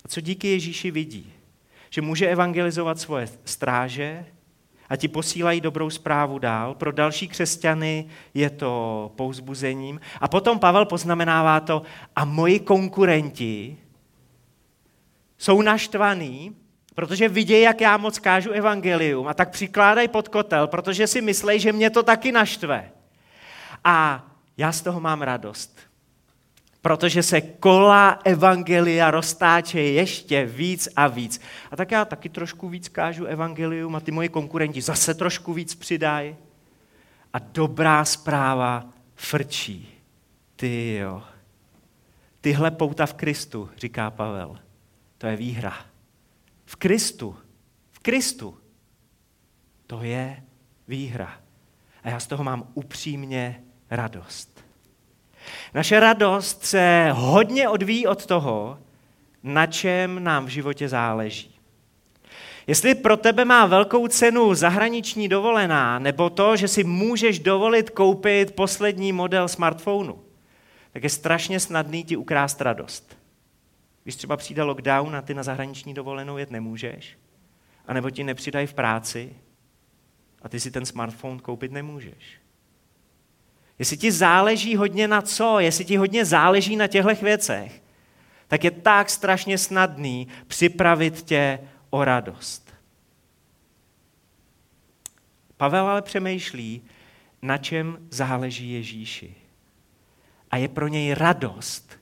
A 0.05 0.09
co 0.09 0.21
díky 0.21 0.49
Ježíši 0.49 0.91
vidí? 0.91 1.33
Že 1.91 2.03
může 2.03 2.29
evangelizovat 2.29 2.99
svoje 2.99 3.29
stráže 3.45 4.27
a 4.89 4.97
ti 4.97 5.09
posílají 5.09 5.61
dobrou 5.61 5.91
zprávu 5.91 6.39
dál. 6.39 6.75
Pro 6.75 6.93
další 6.93 7.29
křesťany 7.29 8.07
je 8.35 8.51
to 8.51 9.13
pouzbuzením. 9.17 10.01
A 10.21 10.29
potom 10.29 10.59
Pavel 10.59 10.85
poznamenává 10.85 11.61
to, 11.61 11.83
a 12.17 12.25
moji 12.25 12.61
konkurenti 12.61 13.77
jsou 15.41 15.63
naštvaný, 15.63 16.57
protože 16.95 17.29
vidějí, 17.29 17.63
jak 17.63 17.81
já 17.81 17.97
moc 17.97 18.19
kážu 18.19 18.51
evangelium 18.51 19.29
a 19.29 19.35
tak 19.35 19.51
přikládají 19.51 20.09
pod 20.09 20.29
kotel, 20.29 20.67
protože 20.67 21.07
si 21.07 21.21
myslí, 21.21 21.61
že 21.61 21.73
mě 21.73 21.91
to 21.91 22.03
taky 22.03 22.33
naštve. 22.33 22.91
A 23.85 24.27
já 24.57 24.73
z 24.73 24.81
toho 24.83 25.01
mám 25.01 25.23
radost, 25.23 25.81
protože 26.83 27.23
se 27.23 27.41
kola 27.41 28.19
evangelia 28.25 29.11
roztáče 29.11 29.81
ještě 29.81 30.45
víc 30.45 30.89
a 30.97 31.07
víc. 31.09 31.41
A 31.71 31.77
tak 31.77 31.91
já 31.91 32.05
taky 32.05 32.29
trošku 32.29 32.69
víc 32.69 32.89
kážu 32.89 33.25
evangelium 33.25 33.97
a 33.97 34.01
ty 34.01 34.11
moji 34.11 34.29
konkurenti 34.29 34.81
zase 34.81 35.15
trošku 35.15 35.53
víc 35.53 35.75
přidají. 35.75 36.37
A 37.33 37.39
dobrá 37.39 38.05
zpráva 38.05 38.85
frčí. 39.15 39.89
Ty 40.57 40.95
jo. 40.95 41.23
Tyhle 42.41 42.71
pouta 42.71 43.07
v 43.07 43.15
Kristu, 43.15 43.71
říká 43.77 44.11
Pavel. 44.11 44.59
To 45.21 45.27
je 45.27 45.37
výhra. 45.37 45.77
V 46.65 46.77
Kristu. 46.77 47.37
V 47.91 47.99
Kristu. 47.99 48.59
To 49.87 50.03
je 50.03 50.43
výhra. 50.89 51.41
A 52.03 52.09
já 52.09 52.21
z 52.21 52.27
toho 52.27 52.45
mám 52.45 52.69
upřímně 52.75 53.63
radost. 53.91 54.65
Naše 55.75 56.01
radost 56.01 56.65
se 56.65 57.11
hodně 57.13 57.69
odvíjí 57.69 58.07
od 58.07 58.27
toho, 58.27 58.79
na 59.43 59.67
čem 59.67 60.25
nám 60.25 60.47
v 60.47 60.49
životě 60.49 60.89
záleží. 60.89 61.55
Jestli 62.67 62.95
pro 62.95 63.17
tebe 63.17 63.45
má 63.45 63.67
velkou 63.67 64.09
cenu 64.09 64.55
zahraniční 64.55 65.29
dovolená, 65.29 65.99
nebo 65.99 66.31
to, 66.31 66.57
že 66.57 66.69
si 66.69 66.85
můžeš 66.85 67.39
dovolit 67.39 67.91
koupit 67.91 68.55
poslední 68.55 69.13
model 69.13 69.49
smartphonu, 69.49 70.21
tak 70.93 71.03
je 71.03 71.11
strašně 71.11 71.61
snadný 71.61 72.05
ti 72.05 72.17
ukrást 72.17 72.61
radost. 72.61 73.20
Když 74.03 74.17
třeba 74.17 74.37
přijde 74.37 74.63
lockdown 74.63 75.17
a 75.17 75.23
ty 75.23 75.35
na 75.35 75.43
zahraniční 75.43 75.95
dovolenou 75.95 76.39
jet 76.39 76.51
nemůžeš, 76.51 77.19
anebo 77.87 78.11
ti 78.11 78.25
nepřidají 78.25 78.67
v 78.67 78.75
práci 78.75 79.37
a 80.43 80.49
ty 80.49 80.61
si 80.61 80.71
ten 80.71 80.87
smartphone 80.87 81.41
koupit 81.41 81.73
nemůžeš. 81.73 82.41
Jestli 83.79 83.97
ti 83.97 84.13
záleží 84.13 84.77
hodně 84.77 85.09
na 85.09 85.23
co, 85.23 85.59
jestli 85.59 85.85
ti 85.85 85.97
hodně 85.97 86.25
záleží 86.25 86.77
na 86.77 86.87
těchto 86.87 87.15
věcech, 87.15 87.83
tak 88.49 88.65
je 88.65 88.71
tak 88.71 89.11
strašně 89.11 89.59
snadný 89.59 90.29
připravit 90.47 91.23
tě 91.23 91.61
o 91.91 92.05
radost. 92.05 92.75
Pavel 95.57 95.87
ale 95.87 96.03
přemýšlí, 96.03 96.83
na 97.43 97.59
čem 97.59 97.99
záleží 98.11 98.73
Ježíši. 98.73 99.35
A 100.51 100.57
je 100.57 100.69
pro 100.69 100.89
něj 100.89 101.15
radost 101.15 101.99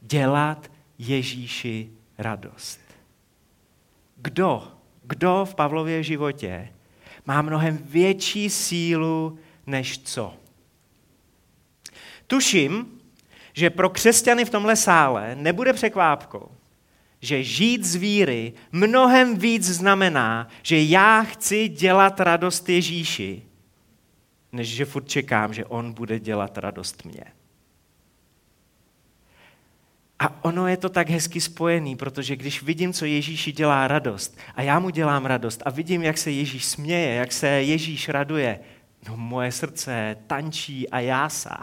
dělat 0.00 0.70
Ježíši 0.98 1.90
radost. 2.18 2.80
Kdo, 4.16 4.72
kdo 5.02 5.46
v 5.50 5.54
Pavlově 5.54 6.02
životě 6.02 6.68
má 7.26 7.42
mnohem 7.42 7.78
větší 7.78 8.50
sílu 8.50 9.38
než 9.66 9.98
co? 9.98 10.34
Tuším, 12.26 13.00
že 13.52 13.70
pro 13.70 13.90
křesťany 13.90 14.44
v 14.44 14.50
tomhle 14.50 14.76
sále 14.76 15.34
nebude 15.34 15.72
překvápkou, 15.72 16.50
že 17.20 17.42
žít 17.42 17.84
z 17.84 17.94
víry 17.94 18.52
mnohem 18.72 19.38
víc 19.38 19.64
znamená, 19.64 20.48
že 20.62 20.82
já 20.82 21.22
chci 21.22 21.68
dělat 21.68 22.20
radost 22.20 22.68
Ježíši, 22.68 23.42
než 24.52 24.68
že 24.68 24.84
furt 24.84 25.08
čekám, 25.08 25.54
že 25.54 25.64
on 25.64 25.92
bude 25.92 26.20
dělat 26.20 26.58
radost 26.58 27.04
mě. 27.04 27.24
A 30.18 30.44
ono 30.44 30.68
je 30.68 30.76
to 30.76 30.88
tak 30.88 31.10
hezky 31.10 31.40
spojený, 31.40 31.96
protože 31.96 32.36
když 32.36 32.62
vidím, 32.62 32.92
co 32.92 33.04
Ježíši 33.04 33.52
dělá 33.52 33.88
radost 33.88 34.38
a 34.54 34.62
já 34.62 34.78
mu 34.78 34.90
dělám 34.90 35.26
radost 35.26 35.62
a 35.64 35.70
vidím, 35.70 36.02
jak 36.02 36.18
se 36.18 36.30
Ježíš 36.30 36.64
směje, 36.64 37.14
jak 37.14 37.32
se 37.32 37.48
Ježíš 37.48 38.08
raduje, 38.08 38.60
no 39.08 39.16
moje 39.16 39.52
srdce 39.52 40.16
tančí 40.26 40.90
a 40.90 41.00
jásá. 41.00 41.60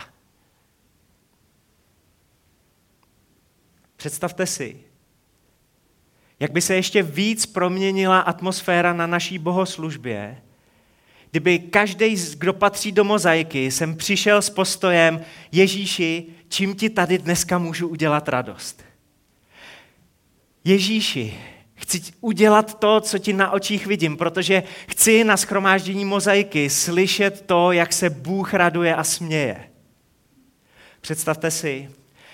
Představte 3.96 4.46
si, 4.46 4.80
jak 6.40 6.52
by 6.52 6.62
se 6.62 6.76
ještě 6.76 7.04
víc 7.04 7.46
proměnila 7.46 8.20
atmosféra 8.20 8.94
na 8.94 9.08
naší 9.08 9.40
bohoslužbě, 9.40 10.42
kdyby 11.34 11.60
každý, 11.60 12.16
kdo 12.38 12.54
patří 12.54 12.92
do 12.92 13.04
mozaiky, 13.04 13.72
jsem 13.72 13.96
přišel 13.96 14.42
s 14.42 14.50
postojem 14.50 15.22
Ježíši, 15.52 16.26
čím 16.50 16.76
ti 16.76 16.90
tady 16.90 17.18
dneska 17.18 17.58
můžu 17.58 17.88
udělat 17.88 18.30
radost. 18.30 18.84
Ježíši, 20.64 21.34
chci 21.76 22.02
udělat 22.22 22.80
to, 22.80 23.02
co 23.02 23.18
ti 23.18 23.34
na 23.34 23.52
očích 23.52 23.88
vidím, 23.88 24.18
protože 24.18 24.64
chci 24.88 25.24
na 25.24 25.38
schromáždění 25.38 26.06
mozaiky 26.06 26.70
slyšet 26.70 27.44
to, 27.46 27.72
jak 27.72 27.94
se 27.94 28.10
Bůh 28.10 28.54
raduje 28.54 28.96
a 28.96 29.04
směje. 29.04 29.70
Představte 31.02 31.52
si, 31.52 31.90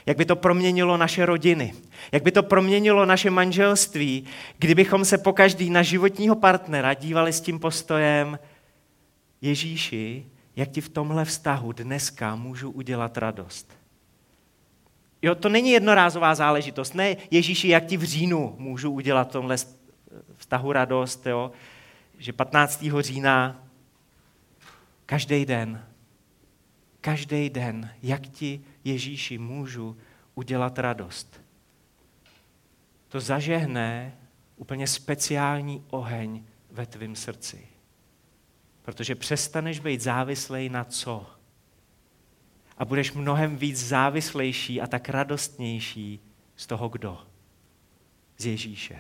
jak 0.06 0.18
by 0.18 0.26
to 0.26 0.36
proměnilo 0.36 0.98
naše 0.98 1.26
rodiny, 1.26 1.74
jak 2.12 2.24
by 2.24 2.32
to 2.32 2.44
proměnilo 2.44 3.06
naše 3.06 3.30
manželství, 3.30 4.26
kdybychom 4.58 5.06
se 5.06 5.18
po 5.18 5.34
každý 5.34 5.70
na 5.70 5.82
životního 5.82 6.36
partnera 6.36 6.94
dívali 6.94 7.34
s 7.34 7.42
tím 7.42 7.60
postojem 7.60 8.40
Ježíši, 9.42 10.26
jak 10.56 10.70
ti 10.70 10.82
v 10.82 10.90
tomhle 10.90 11.26
vztahu 11.26 11.72
dneska 11.72 12.36
můžu 12.36 12.72
udělat 12.72 13.18
radost. 13.18 13.80
Jo, 15.22 15.36
to 15.36 15.50
není 15.50 15.72
jednorázová 15.72 16.36
záležitost. 16.36 16.94
Ne, 16.94 17.16
Ježíši, 17.32 17.68
jak 17.68 17.86
ti 17.86 17.98
v 17.98 18.04
říjnu 18.04 18.56
můžu 18.58 18.92
udělat 18.92 19.30
v 19.30 19.32
tomhle 19.32 19.58
vztahu 20.38 20.72
radost, 20.72 21.26
jo? 21.26 21.52
že 22.18 22.34
15. 22.34 22.86
října 23.00 23.64
každý 25.06 25.46
den, 25.46 25.86
každý 27.02 27.50
den, 27.50 27.94
jak 28.04 28.28
ti 28.28 28.62
Ježíši 28.84 29.38
můžu 29.38 29.98
udělat 30.36 30.80
radost. 30.80 31.42
To 33.08 33.20
zažehne 33.20 34.18
úplně 34.58 34.88
speciální 34.88 35.84
oheň 35.90 36.44
ve 36.72 36.86
tvém 36.86 37.16
srdci. 37.16 37.68
Protože 38.90 39.16
přestaneš 39.16 39.80
být 39.80 40.02
závislej 40.02 40.70
na 40.70 40.84
co? 40.84 41.26
A 42.78 42.86
budeš 42.86 43.14
mnohem 43.14 43.58
víc 43.58 43.88
závislejší 43.88 44.82
a 44.82 44.88
tak 44.88 45.10
radostnější 45.10 46.20
z 46.56 46.68
toho 46.68 46.90
kdo? 46.90 47.18
Z 48.38 48.46
Ježíše. 48.46 49.00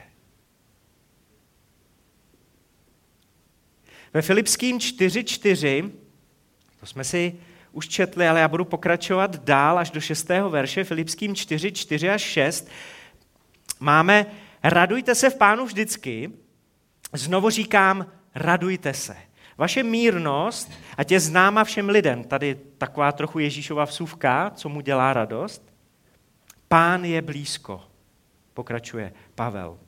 Ve 4.14 4.22
Filipským 4.22 4.78
4.4, 4.78 5.92
to 6.80 6.86
jsme 6.86 7.04
si 7.04 7.40
už 7.72 7.88
četli, 7.88 8.28
ale 8.28 8.40
já 8.40 8.48
budu 8.48 8.66
pokračovat 8.66 9.44
dál 9.44 9.80
až 9.80 9.92
do 9.92 10.02
6. 10.02 10.30
verše, 10.50 10.84
Filipským 10.84 11.36
4, 11.36 11.72
4 11.72 12.10
až 12.10 12.22
6. 12.22 12.68
Máme 13.80 14.26
radujte 14.64 15.16
se 15.16 15.30
v 15.30 15.36
pánu 15.36 15.66
vždycky, 15.66 16.32
znovu 17.14 17.50
říkám, 17.50 18.12
radujte 18.36 18.94
se. 18.94 19.29
Vaše 19.60 19.84
mírnost, 19.84 20.72
ať 20.98 21.12
je 21.12 21.20
známa 21.20 21.64
všem 21.64 21.90
lidem, 21.90 22.24
tady 22.24 22.56
taková 22.78 23.12
trochu 23.12 23.40
Ježíšova 23.40 23.86
vsuvka, 23.86 24.52
co 24.56 24.70
mu 24.70 24.82
dělá 24.82 25.14
radost. 25.14 25.74
Pán 26.68 27.06
je 27.06 27.22
blízko, 27.22 27.84
pokračuje 28.54 29.14
Pavel. 29.36 29.80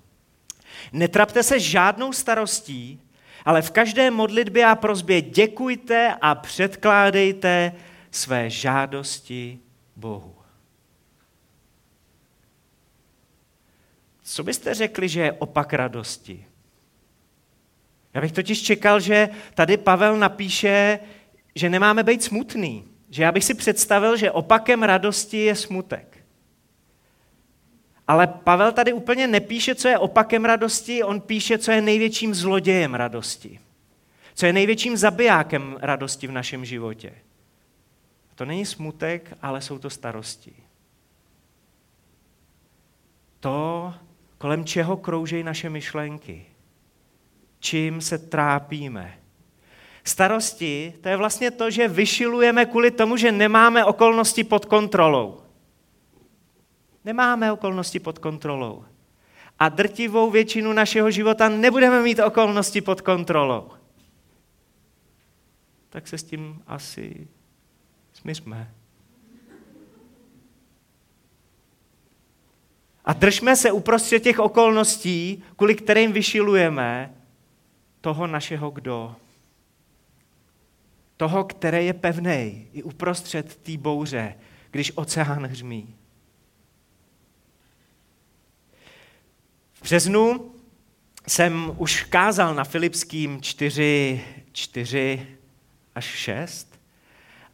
Netrapte 0.94 1.44
se 1.44 1.60
žádnou 1.60 2.14
starostí, 2.14 3.02
ale 3.46 3.62
v 3.62 3.72
každé 3.72 4.12
modlitbě 4.12 4.66
a 4.66 4.76
prozbě 4.76 5.22
děkujte 5.22 6.16
a 6.22 6.36
předkládejte 6.36 7.72
své 8.12 8.50
žádosti 8.50 9.60
Bohu. 9.96 10.36
Co 14.24 14.44
byste 14.44 14.74
řekli, 14.74 15.10
že 15.10 15.22
je 15.22 15.32
opak 15.32 15.74
radosti? 15.74 16.51
Já 18.13 18.21
bych 18.21 18.32
totiž 18.32 18.62
čekal, 18.62 19.00
že 19.00 19.30
tady 19.54 19.78
Pavel 19.78 20.17
napíše, 20.17 21.00
že 21.56 21.69
nemáme 21.69 22.04
být 22.04 22.24
smutný. 22.24 22.84
Že 23.10 23.24
já 23.24 23.32
bych 23.32 23.43
si 23.43 23.54
představil, 23.54 24.17
že 24.17 24.32
opakem 24.32 24.84
radosti 24.84 25.38
je 25.38 25.56
smutek. 25.56 26.17
Ale 28.08 28.28
Pavel 28.28 28.71
tady 28.71 28.93
úplně 28.93 29.28
nepíše, 29.28 29.76
co 29.76 29.88
je 29.88 29.97
opakem 29.97 30.45
radosti, 30.45 31.04
on 31.04 31.21
píše, 31.21 31.58
co 31.58 31.71
je 31.71 31.82
největším 31.82 32.34
zlodějem 32.34 32.95
radosti. 32.95 33.60
Co 34.34 34.45
je 34.45 34.54
největším 34.54 34.97
zabijákem 34.97 35.78
radosti 35.82 36.28
v 36.28 36.32
našem 36.32 36.65
životě. 36.65 37.13
To 38.36 38.45
není 38.45 38.65
smutek, 38.65 39.38
ale 39.41 39.62
jsou 39.62 39.80
to 39.80 39.89
starosti. 39.89 40.54
To, 43.39 43.93
kolem 44.38 44.65
čeho 44.65 44.97
kroužejí 44.97 45.43
naše 45.43 45.69
myšlenky. 45.69 46.45
Čím 47.62 48.02
se 48.02 48.17
trápíme. 48.17 49.17
Starosti, 50.04 50.93
to 51.02 51.10
je 51.10 51.17
vlastně 51.17 51.52
to, 51.52 51.71
že 51.71 51.88
vyšilujeme 51.88 52.65
kvůli 52.65 52.91
tomu, 52.91 53.17
že 53.17 53.32
nemáme 53.32 53.86
okolnosti 53.86 54.43
pod 54.43 54.65
kontrolou. 54.65 55.41
Nemáme 57.06 57.52
okolnosti 57.52 58.00
pod 58.00 58.19
kontrolou. 58.19 58.86
A 59.60 59.69
drtivou 59.69 60.32
většinu 60.32 60.74
našeho 60.74 61.12
života 61.12 61.50
nebudeme 61.50 62.04
mít 62.04 62.19
okolnosti 62.19 62.82
pod 62.82 63.02
kontrolou. 63.02 63.71
Tak 65.89 66.08
se 66.08 66.17
s 66.17 66.24
tím 66.24 66.62
asi 66.67 67.28
smířme. 68.13 68.74
A 73.06 73.13
držme 73.13 73.56
se 73.56 73.71
uprostřed 73.71 74.24
těch 74.24 74.39
okolností, 74.39 75.43
kvůli 75.56 75.76
kterým 75.76 76.12
vyšilujeme 76.12 77.21
toho 78.02 78.28
našeho 78.28 78.72
kdo. 78.72 79.16
Toho, 81.18 81.44
který 81.44 81.86
je 81.86 81.94
pevný 81.94 82.68
i 82.74 82.84
uprostřed 82.84 83.56
té 83.56 83.78
bouře, 83.78 84.36
když 84.72 84.92
oceán 84.96 85.46
hřmí. 85.46 85.96
V 89.74 89.82
březnu 89.82 90.52
jsem 91.28 91.76
už 91.78 92.04
kázal 92.04 92.56
na 92.56 92.64
Filipským 92.64 93.42
4, 93.42 94.22
4 94.52 95.28
až 95.96 96.06
6 96.06 96.82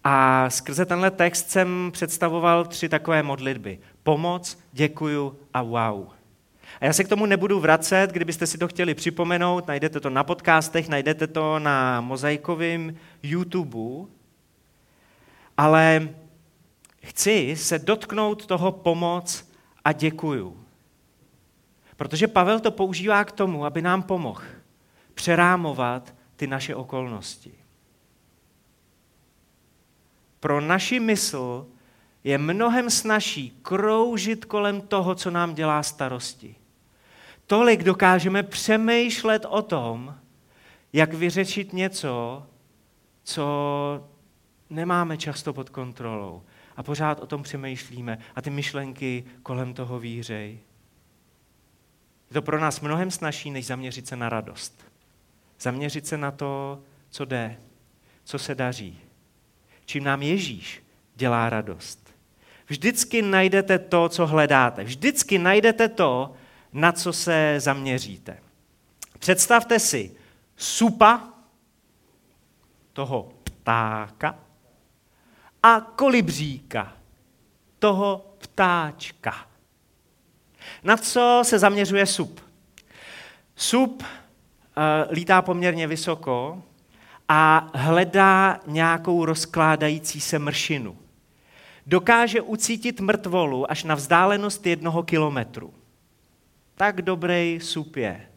a 0.03 0.49
skrze 0.49 0.85
tenhle 0.85 1.11
text 1.11 1.49
jsem 1.49 1.89
představoval 1.93 2.65
tři 2.65 2.89
takové 2.89 3.23
modlitby. 3.23 3.79
Pomoc, 4.03 4.59
děkuju 4.71 5.39
a 5.53 5.61
wow. 5.61 6.16
A 6.81 6.85
já 6.85 6.93
se 6.93 7.03
k 7.03 7.07
tomu 7.07 7.25
nebudu 7.25 7.59
vracet, 7.59 8.11
kdybyste 8.11 8.47
si 8.47 8.57
to 8.57 8.67
chtěli 8.67 8.93
připomenout, 8.93 9.67
najdete 9.67 9.99
to 9.99 10.09
na 10.09 10.23
podcastech, 10.23 10.89
najdete 10.89 11.27
to 11.27 11.59
na 11.59 12.01
mozaikovém 12.01 12.95
YouTube, 13.23 14.09
ale 15.57 16.09
chci 17.03 17.55
se 17.55 17.79
dotknout 17.79 18.45
toho 18.45 18.71
pomoc 18.71 19.51
a 19.85 19.91
děkuju. 19.91 20.63
Protože 21.95 22.27
Pavel 22.27 22.59
to 22.59 22.71
používá 22.71 23.23
k 23.23 23.31
tomu, 23.31 23.65
aby 23.65 23.81
nám 23.81 24.03
pomohl 24.03 24.43
přerámovat 25.13 26.15
ty 26.35 26.47
naše 26.47 26.75
okolnosti. 26.75 27.53
Pro 30.39 30.61
naši 30.61 30.99
mysl 30.99 31.67
je 32.27 32.37
mnohem 32.37 32.89
snažší 32.89 33.59
kroužit 33.61 34.45
kolem 34.45 34.81
toho, 34.81 35.15
co 35.15 35.31
nám 35.31 35.53
dělá 35.53 35.83
starosti. 35.83 36.55
Tolik 37.45 37.83
dokážeme 37.83 38.43
přemýšlet 38.43 39.45
o 39.49 39.61
tom, 39.61 40.15
jak 40.93 41.13
vyřešit 41.13 41.73
něco, 41.73 42.45
co 43.23 43.47
nemáme 44.69 45.17
často 45.17 45.53
pod 45.53 45.69
kontrolou. 45.69 46.43
A 46.77 46.83
pořád 46.83 47.19
o 47.19 47.27
tom 47.27 47.43
přemýšlíme 47.43 48.17
a 48.35 48.41
ty 48.41 48.49
myšlenky 48.49 49.23
kolem 49.43 49.73
toho 49.73 49.99
vířej. 49.99 50.59
Je 52.29 52.33
to 52.33 52.41
pro 52.41 52.59
nás 52.59 52.81
mnohem 52.81 53.11
snažší, 53.11 53.51
než 53.51 53.65
zaměřit 53.65 54.07
se 54.07 54.15
na 54.15 54.29
radost. 54.29 54.85
Zaměřit 55.59 56.07
se 56.07 56.17
na 56.17 56.31
to, 56.31 56.79
co 57.09 57.25
jde, 57.25 57.57
co 58.23 58.39
se 58.39 58.55
daří. 58.55 58.99
Čím 59.85 60.03
nám 60.03 60.21
Ježíš 60.21 60.83
dělá 61.15 61.49
radost. 61.49 62.06
Vždycky 62.67 63.21
najdete 63.21 63.79
to, 63.79 64.09
co 64.09 64.27
hledáte. 64.27 64.83
Vždycky 64.83 65.37
najdete 65.37 65.87
to, 65.87 66.33
na 66.73 66.91
co 66.91 67.13
se 67.13 67.55
zaměříte. 67.57 68.37
Představte 69.19 69.79
si 69.79 70.11
supa 70.55 71.33
toho 72.93 73.31
ptáka 73.43 74.39
a 75.63 75.81
kolibříka 75.81 76.93
toho 77.79 78.35
ptáčka. 78.37 79.47
Na 80.83 80.97
co 80.97 81.41
se 81.43 81.59
zaměřuje 81.59 82.05
sup? 82.05 82.41
Sup 83.55 84.03
uh, 84.03 84.05
lítá 85.11 85.41
poměrně 85.41 85.87
vysoko 85.87 86.63
a 87.29 87.71
hledá 87.73 88.59
nějakou 88.67 89.25
rozkládající 89.25 90.21
se 90.21 90.39
mršinu. 90.39 90.97
Dokáže 91.87 92.41
ucítit 92.41 92.99
mrtvolu 92.99 93.71
až 93.71 93.83
na 93.83 93.95
vzdálenost 93.95 94.65
jednoho 94.65 95.03
kilometru. 95.03 95.73
Tak 96.75 97.01
dobrý 97.01 97.59
sup 97.61 97.95
je. 97.95 98.27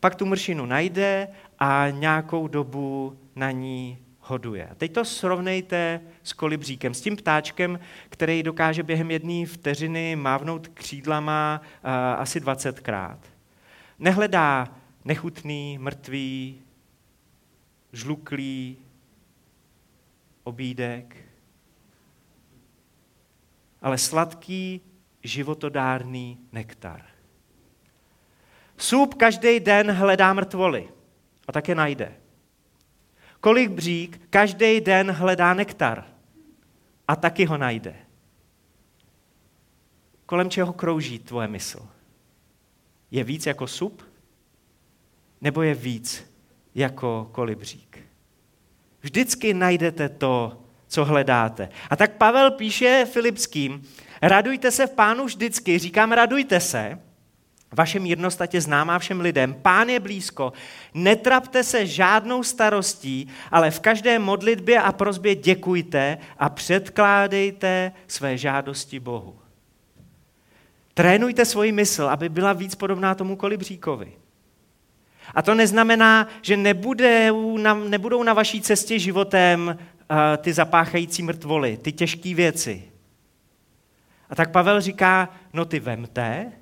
Pak 0.00 0.14
tu 0.14 0.26
mršinu 0.26 0.66
najde 0.66 1.28
a 1.58 1.86
nějakou 1.90 2.48
dobu 2.48 3.18
na 3.36 3.50
ní 3.50 3.98
hoduje. 4.20 4.68
A 4.68 4.74
teď 4.74 4.92
to 4.92 5.04
srovnejte 5.04 6.00
s 6.22 6.32
kolibříkem, 6.32 6.94
s 6.94 7.00
tím 7.00 7.16
ptáčkem, 7.16 7.80
který 8.08 8.42
dokáže 8.42 8.82
během 8.82 9.10
jedné 9.10 9.46
vteřiny 9.46 10.16
mávnout 10.16 10.68
křídlama 10.68 11.60
uh, 11.60 11.90
asi 12.20 12.40
20krát. 12.40 13.18
Nehledá 13.98 14.68
nechutný, 15.04 15.78
mrtvý, 15.78 16.62
žluklý 17.92 18.76
obídek, 20.44 21.29
ale 23.82 23.98
sladký, 23.98 24.80
životodárný 25.22 26.38
nektar. 26.52 27.06
Sůp 28.76 29.14
každý 29.14 29.60
den 29.60 29.90
hledá 29.90 30.32
mrtvoly 30.32 30.88
a 31.48 31.52
také 31.52 31.74
najde. 31.74 32.16
Kolik 33.40 33.70
břík 33.70 34.20
každý 34.30 34.80
den 34.80 35.10
hledá 35.10 35.54
nektar 35.54 36.06
a 37.08 37.16
taky 37.16 37.44
ho 37.44 37.58
najde. 37.58 37.96
Kolem 40.26 40.50
čeho 40.50 40.72
krouží 40.72 41.18
tvoje 41.18 41.48
mysl? 41.48 41.88
Je 43.10 43.24
víc 43.24 43.46
jako 43.46 43.66
sup? 43.66 44.02
Nebo 45.40 45.62
je 45.62 45.74
víc 45.74 46.32
jako 46.74 47.28
kolibřík? 47.32 47.98
Vždycky 49.00 49.54
najdete 49.54 50.08
to, 50.08 50.59
co 50.90 51.04
hledáte. 51.04 51.68
A 51.90 51.96
tak 51.96 52.12
Pavel 52.12 52.50
píše 52.50 53.06
Filipským, 53.12 53.82
radujte 54.22 54.70
se 54.70 54.86
v 54.86 54.90
pánu 54.90 55.24
vždycky, 55.24 55.78
říkám 55.78 56.12
radujte 56.12 56.60
se, 56.60 56.98
vaše 57.72 57.98
mírnost 57.98 58.42
je 58.52 58.60
známá 58.60 58.98
všem 58.98 59.20
lidem. 59.20 59.54
Pán 59.54 59.88
je 59.88 60.00
blízko. 60.00 60.52
Netrapte 60.94 61.64
se 61.64 61.86
žádnou 61.86 62.42
starostí, 62.42 63.28
ale 63.50 63.70
v 63.70 63.80
každé 63.80 64.18
modlitbě 64.18 64.80
a 64.80 64.92
prozbě 64.92 65.34
děkujte 65.34 66.18
a 66.38 66.48
předkládejte 66.48 67.92
své 68.06 68.38
žádosti 68.38 69.00
Bohu. 69.00 69.38
Trénujte 70.94 71.44
svoji 71.44 71.72
mysl, 71.72 72.04
aby 72.04 72.28
byla 72.28 72.52
víc 72.52 72.74
podobná 72.74 73.14
tomu 73.14 73.36
kolibříkovi. 73.36 74.12
A 75.34 75.42
to 75.42 75.54
neznamená, 75.54 76.28
že 76.42 76.56
nebudou 76.56 77.58
na, 77.58 77.74
nebudou 77.74 78.22
na 78.22 78.32
vaší 78.32 78.60
cestě 78.60 78.98
životem 78.98 79.78
ty 80.38 80.52
zapáchající 80.52 81.22
mrtvoly, 81.22 81.76
ty 81.76 81.92
těžké 81.92 82.34
věci. 82.34 82.90
A 84.30 84.34
tak 84.34 84.50
Pavel 84.50 84.80
říká, 84.80 85.28
no 85.52 85.64
ty 85.64 85.80
vemte, 85.80 86.52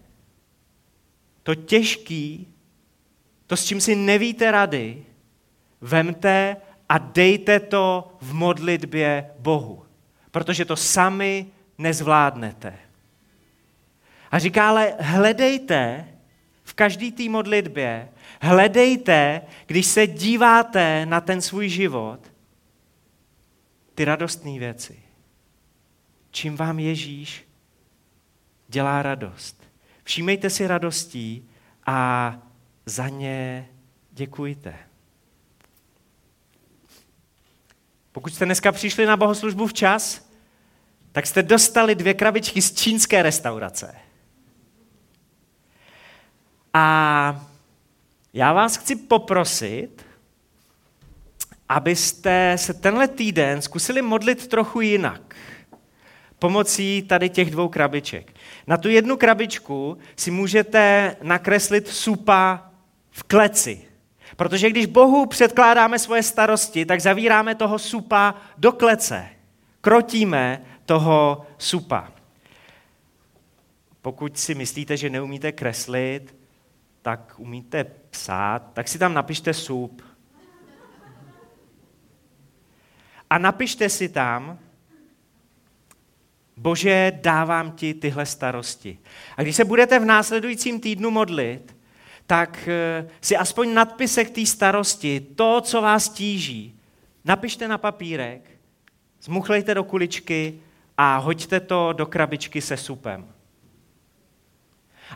to 1.43 1.55
těžký, 1.55 2.55
to, 3.47 3.57
s 3.57 3.65
čím 3.65 3.81
si 3.81 3.97
nevíte 3.97 4.51
rady, 4.51 5.05
vemte 5.81 6.57
a 6.89 6.99
dejte 6.99 7.61
to 7.61 8.17
v 8.21 8.33
modlitbě 8.33 9.31
Bohu. 9.39 9.85
Protože 10.31 10.65
to 10.65 10.77
sami 10.77 11.47
nezvládnete. 11.79 12.79
A 14.31 14.39
říká, 14.39 14.69
ale 14.69 14.95
hledejte 14.99 16.09
v 16.65 16.75
každý 16.75 17.13
té 17.13 17.29
modlitbě, 17.29 18.09
hledejte, 18.41 19.43
když 19.67 19.87
se 19.87 20.07
díváte 20.07 21.07
na 21.07 21.21
ten 21.21 21.41
svůj 21.41 21.69
život, 21.69 22.21
ty 23.99 24.05
radostné 24.05 24.59
věci. 24.59 25.03
Čím 26.31 26.57
vám 26.57 26.79
Ježíš 26.79 27.49
dělá 28.69 29.03
radost. 29.03 29.63
Všímejte 30.05 30.51
si 30.51 30.67
radostí 30.67 31.49
a 31.87 32.39
za 32.87 33.09
ně 33.09 33.69
děkujte. 34.13 34.79
Pokud 38.13 38.35
jste 38.35 38.45
dneska 38.45 38.73
přišli 38.73 39.07
na 39.07 39.17
bohoslužbu 39.17 39.67
včas, 39.67 40.31
tak 41.13 41.27
jste 41.27 41.43
dostali 41.43 41.95
dvě 41.95 42.15
krabičky 42.15 42.63
z 42.63 42.75
čínské 42.75 43.23
restaurace. 43.23 43.95
A 46.75 47.47
já 48.33 48.53
vás 48.53 48.77
chci 48.77 48.97
poprosit, 48.97 50.07
abyste 51.69 52.53
se 52.57 52.75
tenhle 52.75 53.09
týden 53.09 53.63
zkusili 53.63 54.03
modlit 54.03 54.47
trochu 54.47 54.81
jinak 54.81 55.35
pomocí 56.39 57.03
tady 57.03 57.29
těch 57.29 57.51
dvou 57.51 57.69
krabiček. 57.69 58.35
Na 58.67 58.77
tu 58.77 58.89
jednu 58.89 59.17
krabičku 59.17 59.99
si 60.17 60.31
můžete 60.31 61.17
nakreslit 61.23 61.89
supa 61.89 62.71
v 63.11 63.23
kleci. 63.23 63.85
Protože 64.37 64.71
když 64.71 64.87
Bohu 64.87 65.27
předkládáme 65.27 65.99
svoje 65.99 66.23
starosti, 66.23 66.87
tak 66.87 67.01
zavíráme 67.01 67.55
toho 67.55 67.79
supa 67.79 68.35
do 68.59 68.73
klece. 68.73 69.29
Krotíme 69.81 70.63
toho 70.87 71.47
supa. 71.59 72.13
Pokud 74.03 74.39
si 74.39 74.55
myslíte, 74.55 74.97
že 74.97 75.11
neumíte 75.11 75.53
kreslit, 75.53 76.37
tak 77.03 77.35
umíte 77.37 77.85
psát, 78.11 78.71
tak 78.73 78.89
si 78.89 78.99
tam 78.99 79.15
napište 79.15 79.55
sup. 79.55 80.03
A 83.31 83.39
napište 83.39 83.89
si 83.89 84.09
tam, 84.09 84.59
Bože, 86.57 87.13
dávám 87.23 87.73
ti 87.73 87.95
tyhle 87.95 88.27
starosti. 88.27 88.99
A 89.37 89.43
když 89.43 89.57
se 89.57 89.65
budete 89.65 89.99
v 89.99 90.05
následujícím 90.05 90.81
týdnu 90.81 91.11
modlit, 91.11 91.77
tak 92.27 92.69
eh, 92.69 93.09
si 93.21 93.37
aspoň 93.37 93.75
nadpisek 93.75 94.31
té 94.31 94.47
starosti, 94.47 95.21
to, 95.21 95.61
co 95.61 95.83
vás 95.83 96.09
tíží, 96.09 96.81
napište 97.25 97.69
na 97.69 97.79
papírek, 97.79 98.51
zmuchlejte 99.23 99.75
do 99.75 99.85
kuličky 99.85 100.61
a 100.97 101.17
hoďte 101.17 101.61
to 101.61 101.93
do 101.93 102.07
krabičky 102.07 102.61
se 102.61 102.77
supem. 102.77 103.38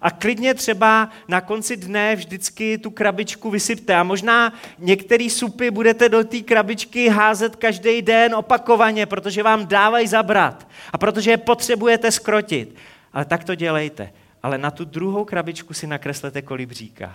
A 0.00 0.10
klidně 0.10 0.54
třeba 0.54 1.10
na 1.28 1.40
konci 1.40 1.76
dne 1.76 2.16
vždycky 2.16 2.78
tu 2.78 2.90
krabičku 2.90 3.50
vysypte. 3.50 3.96
A 3.96 4.02
možná 4.02 4.52
některé 4.78 5.30
supy 5.30 5.70
budete 5.70 6.08
do 6.08 6.24
té 6.24 6.40
krabičky 6.40 7.08
házet 7.08 7.56
každý 7.56 8.02
den 8.02 8.34
opakovaně, 8.34 9.06
protože 9.06 9.42
vám 9.42 9.66
dávají 9.66 10.06
zabrat 10.06 10.68
a 10.92 10.98
protože 10.98 11.30
je 11.30 11.36
potřebujete 11.36 12.10
skrotit. 12.10 12.74
Ale 13.12 13.24
tak 13.24 13.44
to 13.44 13.54
dělejte. 13.54 14.12
Ale 14.42 14.58
na 14.58 14.70
tu 14.70 14.84
druhou 14.84 15.24
krabičku 15.24 15.74
si 15.74 15.86
nakreslete 15.86 16.42
kolibříka. 16.42 17.14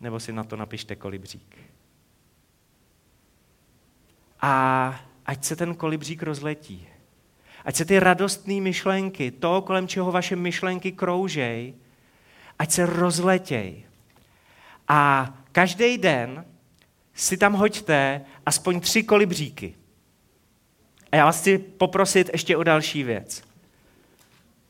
Nebo 0.00 0.20
si 0.20 0.32
na 0.32 0.44
to 0.44 0.56
napište 0.56 0.96
kolibřík. 0.96 1.56
A 4.40 5.00
ať 5.26 5.44
se 5.44 5.56
ten 5.56 5.74
kolibřík 5.74 6.22
rozletí. 6.22 6.88
Ať 7.64 7.76
se 7.76 7.84
ty 7.84 7.98
radostné 7.98 8.60
myšlenky, 8.60 9.30
to, 9.30 9.62
kolem 9.62 9.88
čeho 9.88 10.12
vaše 10.12 10.36
myšlenky 10.36 10.92
kroužej, 10.92 11.74
ať 12.58 12.70
se 12.70 12.86
rozletěj. 12.86 13.84
A 14.88 15.34
každý 15.52 15.98
den 15.98 16.44
si 17.14 17.36
tam 17.36 17.52
hoďte 17.52 18.20
aspoň 18.46 18.80
tři 18.80 19.02
kolibříky. 19.02 19.74
A 21.12 21.16
já 21.16 21.24
vás 21.24 21.40
chci 21.40 21.58
poprosit 21.58 22.30
ještě 22.32 22.56
o 22.56 22.62
další 22.62 23.02
věc. 23.02 23.42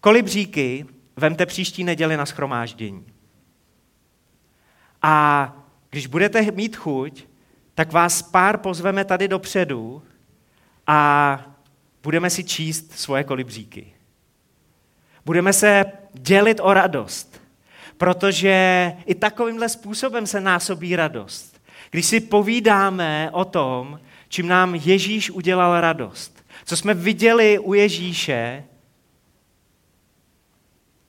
Kolibříky 0.01 0.87
vemte 1.17 1.47
příští 1.47 1.85
neděli 1.85 2.17
na 2.17 2.27
schromáždění. 2.27 3.07
A 5.03 5.53
když 5.91 6.07
budete 6.07 6.51
mít 6.51 6.77
chuť, 6.77 7.25
tak 7.75 7.93
vás 7.93 8.23
pár 8.23 8.59
pozveme 8.59 9.05
tady 9.05 9.29
dopředu 9.29 10.03
a 10.87 11.58
budeme 12.09 12.31
si 12.31 12.45
číst 12.45 12.93
svoje 12.93 13.25
kolibříky. 13.25 13.93
Budeme 15.25 15.53
se 15.53 15.85
dělit 16.13 16.61
o 16.63 16.75
radost, 16.75 17.43
protože 17.97 18.93
i 19.07 19.15
takovýmhle 19.15 19.69
způsobem 19.69 20.27
se 20.27 20.41
násobí 20.41 20.97
radost. 20.97 21.61
Když 21.91 22.07
si 22.07 22.21
povídáme 22.21 23.31
o 23.33 23.45
tom, 23.45 24.01
čím 24.29 24.49
nám 24.49 24.75
Ježíš 24.75 25.31
udělal 25.31 25.81
radost, 25.81 26.45
co 26.65 26.77
jsme 26.77 26.95
viděli 26.95 27.59
u 27.59 27.75
Ježíše, 27.75 28.65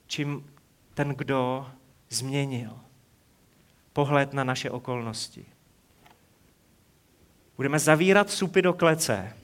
čím 0.06 0.52
ten, 0.94 1.08
kdo 1.08 1.66
změnil 2.10 2.78
pohled 3.92 4.32
na 4.32 4.44
naše 4.44 4.70
okolnosti. 4.70 5.46
Budeme 7.56 7.78
zavírat 7.78 8.30
supy 8.30 8.62
do 8.62 8.72
klece. 8.72 9.39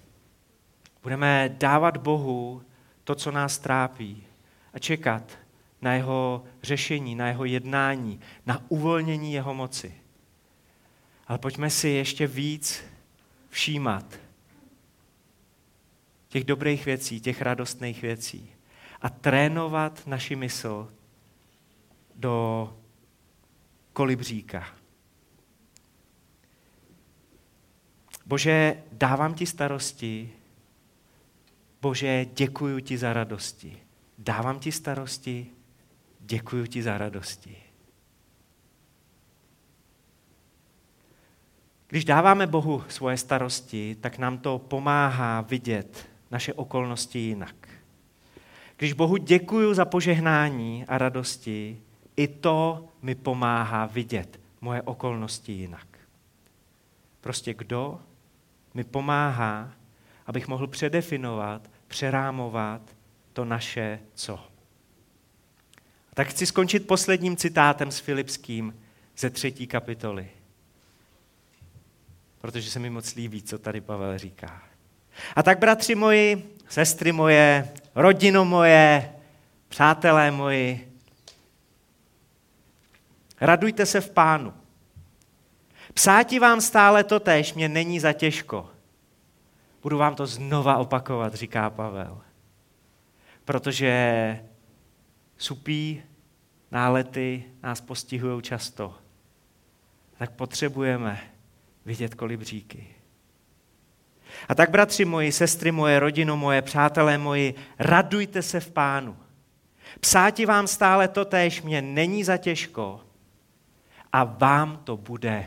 Budeme 1.06 1.54
dávat 1.58 1.96
Bohu 1.96 2.62
to, 3.04 3.14
co 3.14 3.30
nás 3.30 3.58
trápí 3.58 4.26
a 4.72 4.78
čekat 4.78 5.38
na 5.82 5.94
jeho 5.94 6.44
řešení, 6.62 7.14
na 7.14 7.28
jeho 7.28 7.44
jednání, 7.44 8.20
na 8.46 8.62
uvolnění 8.68 9.32
jeho 9.32 9.54
moci. 9.54 9.94
Ale 11.26 11.38
pojďme 11.38 11.70
si 11.70 11.88
ještě 11.88 12.26
víc 12.26 12.84
všímat 13.48 14.18
těch 16.28 16.44
dobrých 16.44 16.84
věcí, 16.86 17.20
těch 17.20 17.42
radostných 17.42 18.02
věcí 18.02 18.50
a 19.00 19.08
trénovat 19.08 20.06
naši 20.06 20.36
mysl 20.36 20.92
do 22.14 22.76
kolibříka. 23.92 24.66
Bože, 28.24 28.82
dávám 28.92 29.34
ti 29.34 29.46
starosti. 29.46 30.32
Bože, 31.86 32.26
děkuji 32.32 32.80
ti 32.80 32.98
za 32.98 33.12
radosti. 33.12 33.78
Dávám 34.18 34.58
ti 34.58 34.72
starosti, 34.72 35.46
děkuji 36.20 36.66
ti 36.66 36.82
za 36.82 36.98
radosti. 36.98 37.56
Když 41.88 42.04
dáváme 42.04 42.46
Bohu 42.46 42.84
svoje 42.88 43.16
starosti, 43.16 43.96
tak 44.00 44.18
nám 44.18 44.38
to 44.38 44.58
pomáhá 44.58 45.40
vidět 45.40 46.08
naše 46.30 46.54
okolnosti 46.54 47.18
jinak. 47.18 47.68
Když 48.76 48.92
Bohu 48.92 49.16
děkuju 49.16 49.74
za 49.74 49.84
požehnání 49.84 50.84
a 50.88 50.98
radosti, 50.98 51.80
i 52.16 52.28
to 52.28 52.88
mi 53.02 53.14
pomáhá 53.14 53.86
vidět 53.86 54.40
moje 54.60 54.82
okolnosti 54.82 55.52
jinak. 55.52 55.86
Prostě 57.20 57.54
kdo 57.54 58.00
mi 58.74 58.84
pomáhá, 58.84 59.72
abych 60.26 60.48
mohl 60.48 60.66
předefinovat, 60.66 61.75
přerámovat 61.88 62.80
to 63.32 63.44
naše 63.44 63.98
co. 64.14 64.40
Tak 66.14 66.28
chci 66.28 66.46
skončit 66.46 66.86
posledním 66.86 67.36
citátem 67.36 67.90
s 67.90 67.98
Filipským 67.98 68.80
ze 69.16 69.30
třetí 69.30 69.66
kapitoly. 69.66 70.28
Protože 72.38 72.70
se 72.70 72.78
mi 72.78 72.90
moc 72.90 73.14
líbí, 73.14 73.42
co 73.42 73.58
tady 73.58 73.80
Pavel 73.80 74.18
říká. 74.18 74.62
A 75.36 75.42
tak, 75.42 75.58
bratři 75.58 75.94
moji, 75.94 76.56
sestry 76.68 77.12
moje, 77.12 77.68
rodino 77.94 78.44
moje, 78.44 79.12
přátelé 79.68 80.30
moji, 80.30 80.92
radujte 83.40 83.86
se 83.86 84.00
v 84.00 84.10
pánu. 84.10 84.54
Psáti 85.94 86.38
vám 86.38 86.60
stále 86.60 87.04
to 87.04 87.20
tež, 87.20 87.54
mě 87.54 87.68
není 87.68 88.00
za 88.00 88.12
těžko. 88.12 88.70
Budu 89.86 89.98
vám 89.98 90.14
to 90.14 90.26
znova 90.26 90.76
opakovat, 90.76 91.34
říká 91.34 91.70
Pavel. 91.70 92.20
Protože 93.44 94.44
supí 95.36 96.02
nálety 96.70 97.44
nás 97.62 97.80
postihují 97.80 98.42
často. 98.42 98.94
Tak 100.18 100.30
potřebujeme 100.30 101.20
vidět 101.84 102.14
kolibříky. 102.14 102.86
A 104.48 104.54
tak, 104.54 104.70
bratři 104.70 105.04
moji, 105.04 105.32
sestry 105.32 105.72
moje, 105.72 106.00
rodino 106.00 106.36
moje, 106.36 106.62
přátelé 106.62 107.18
moji, 107.18 107.54
radujte 107.78 108.42
se 108.42 108.60
v 108.60 108.70
pánu. 108.70 109.16
Psáti 110.00 110.46
vám 110.46 110.66
stále 110.66 111.08
to 111.08 111.24
též 111.24 111.62
mě 111.62 111.82
není 111.82 112.24
za 112.24 112.36
těžko 112.36 113.00
a 114.12 114.24
vám 114.24 114.76
to 114.76 114.96
bude 114.96 115.46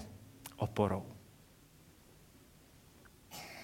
oporou. 0.55 1.08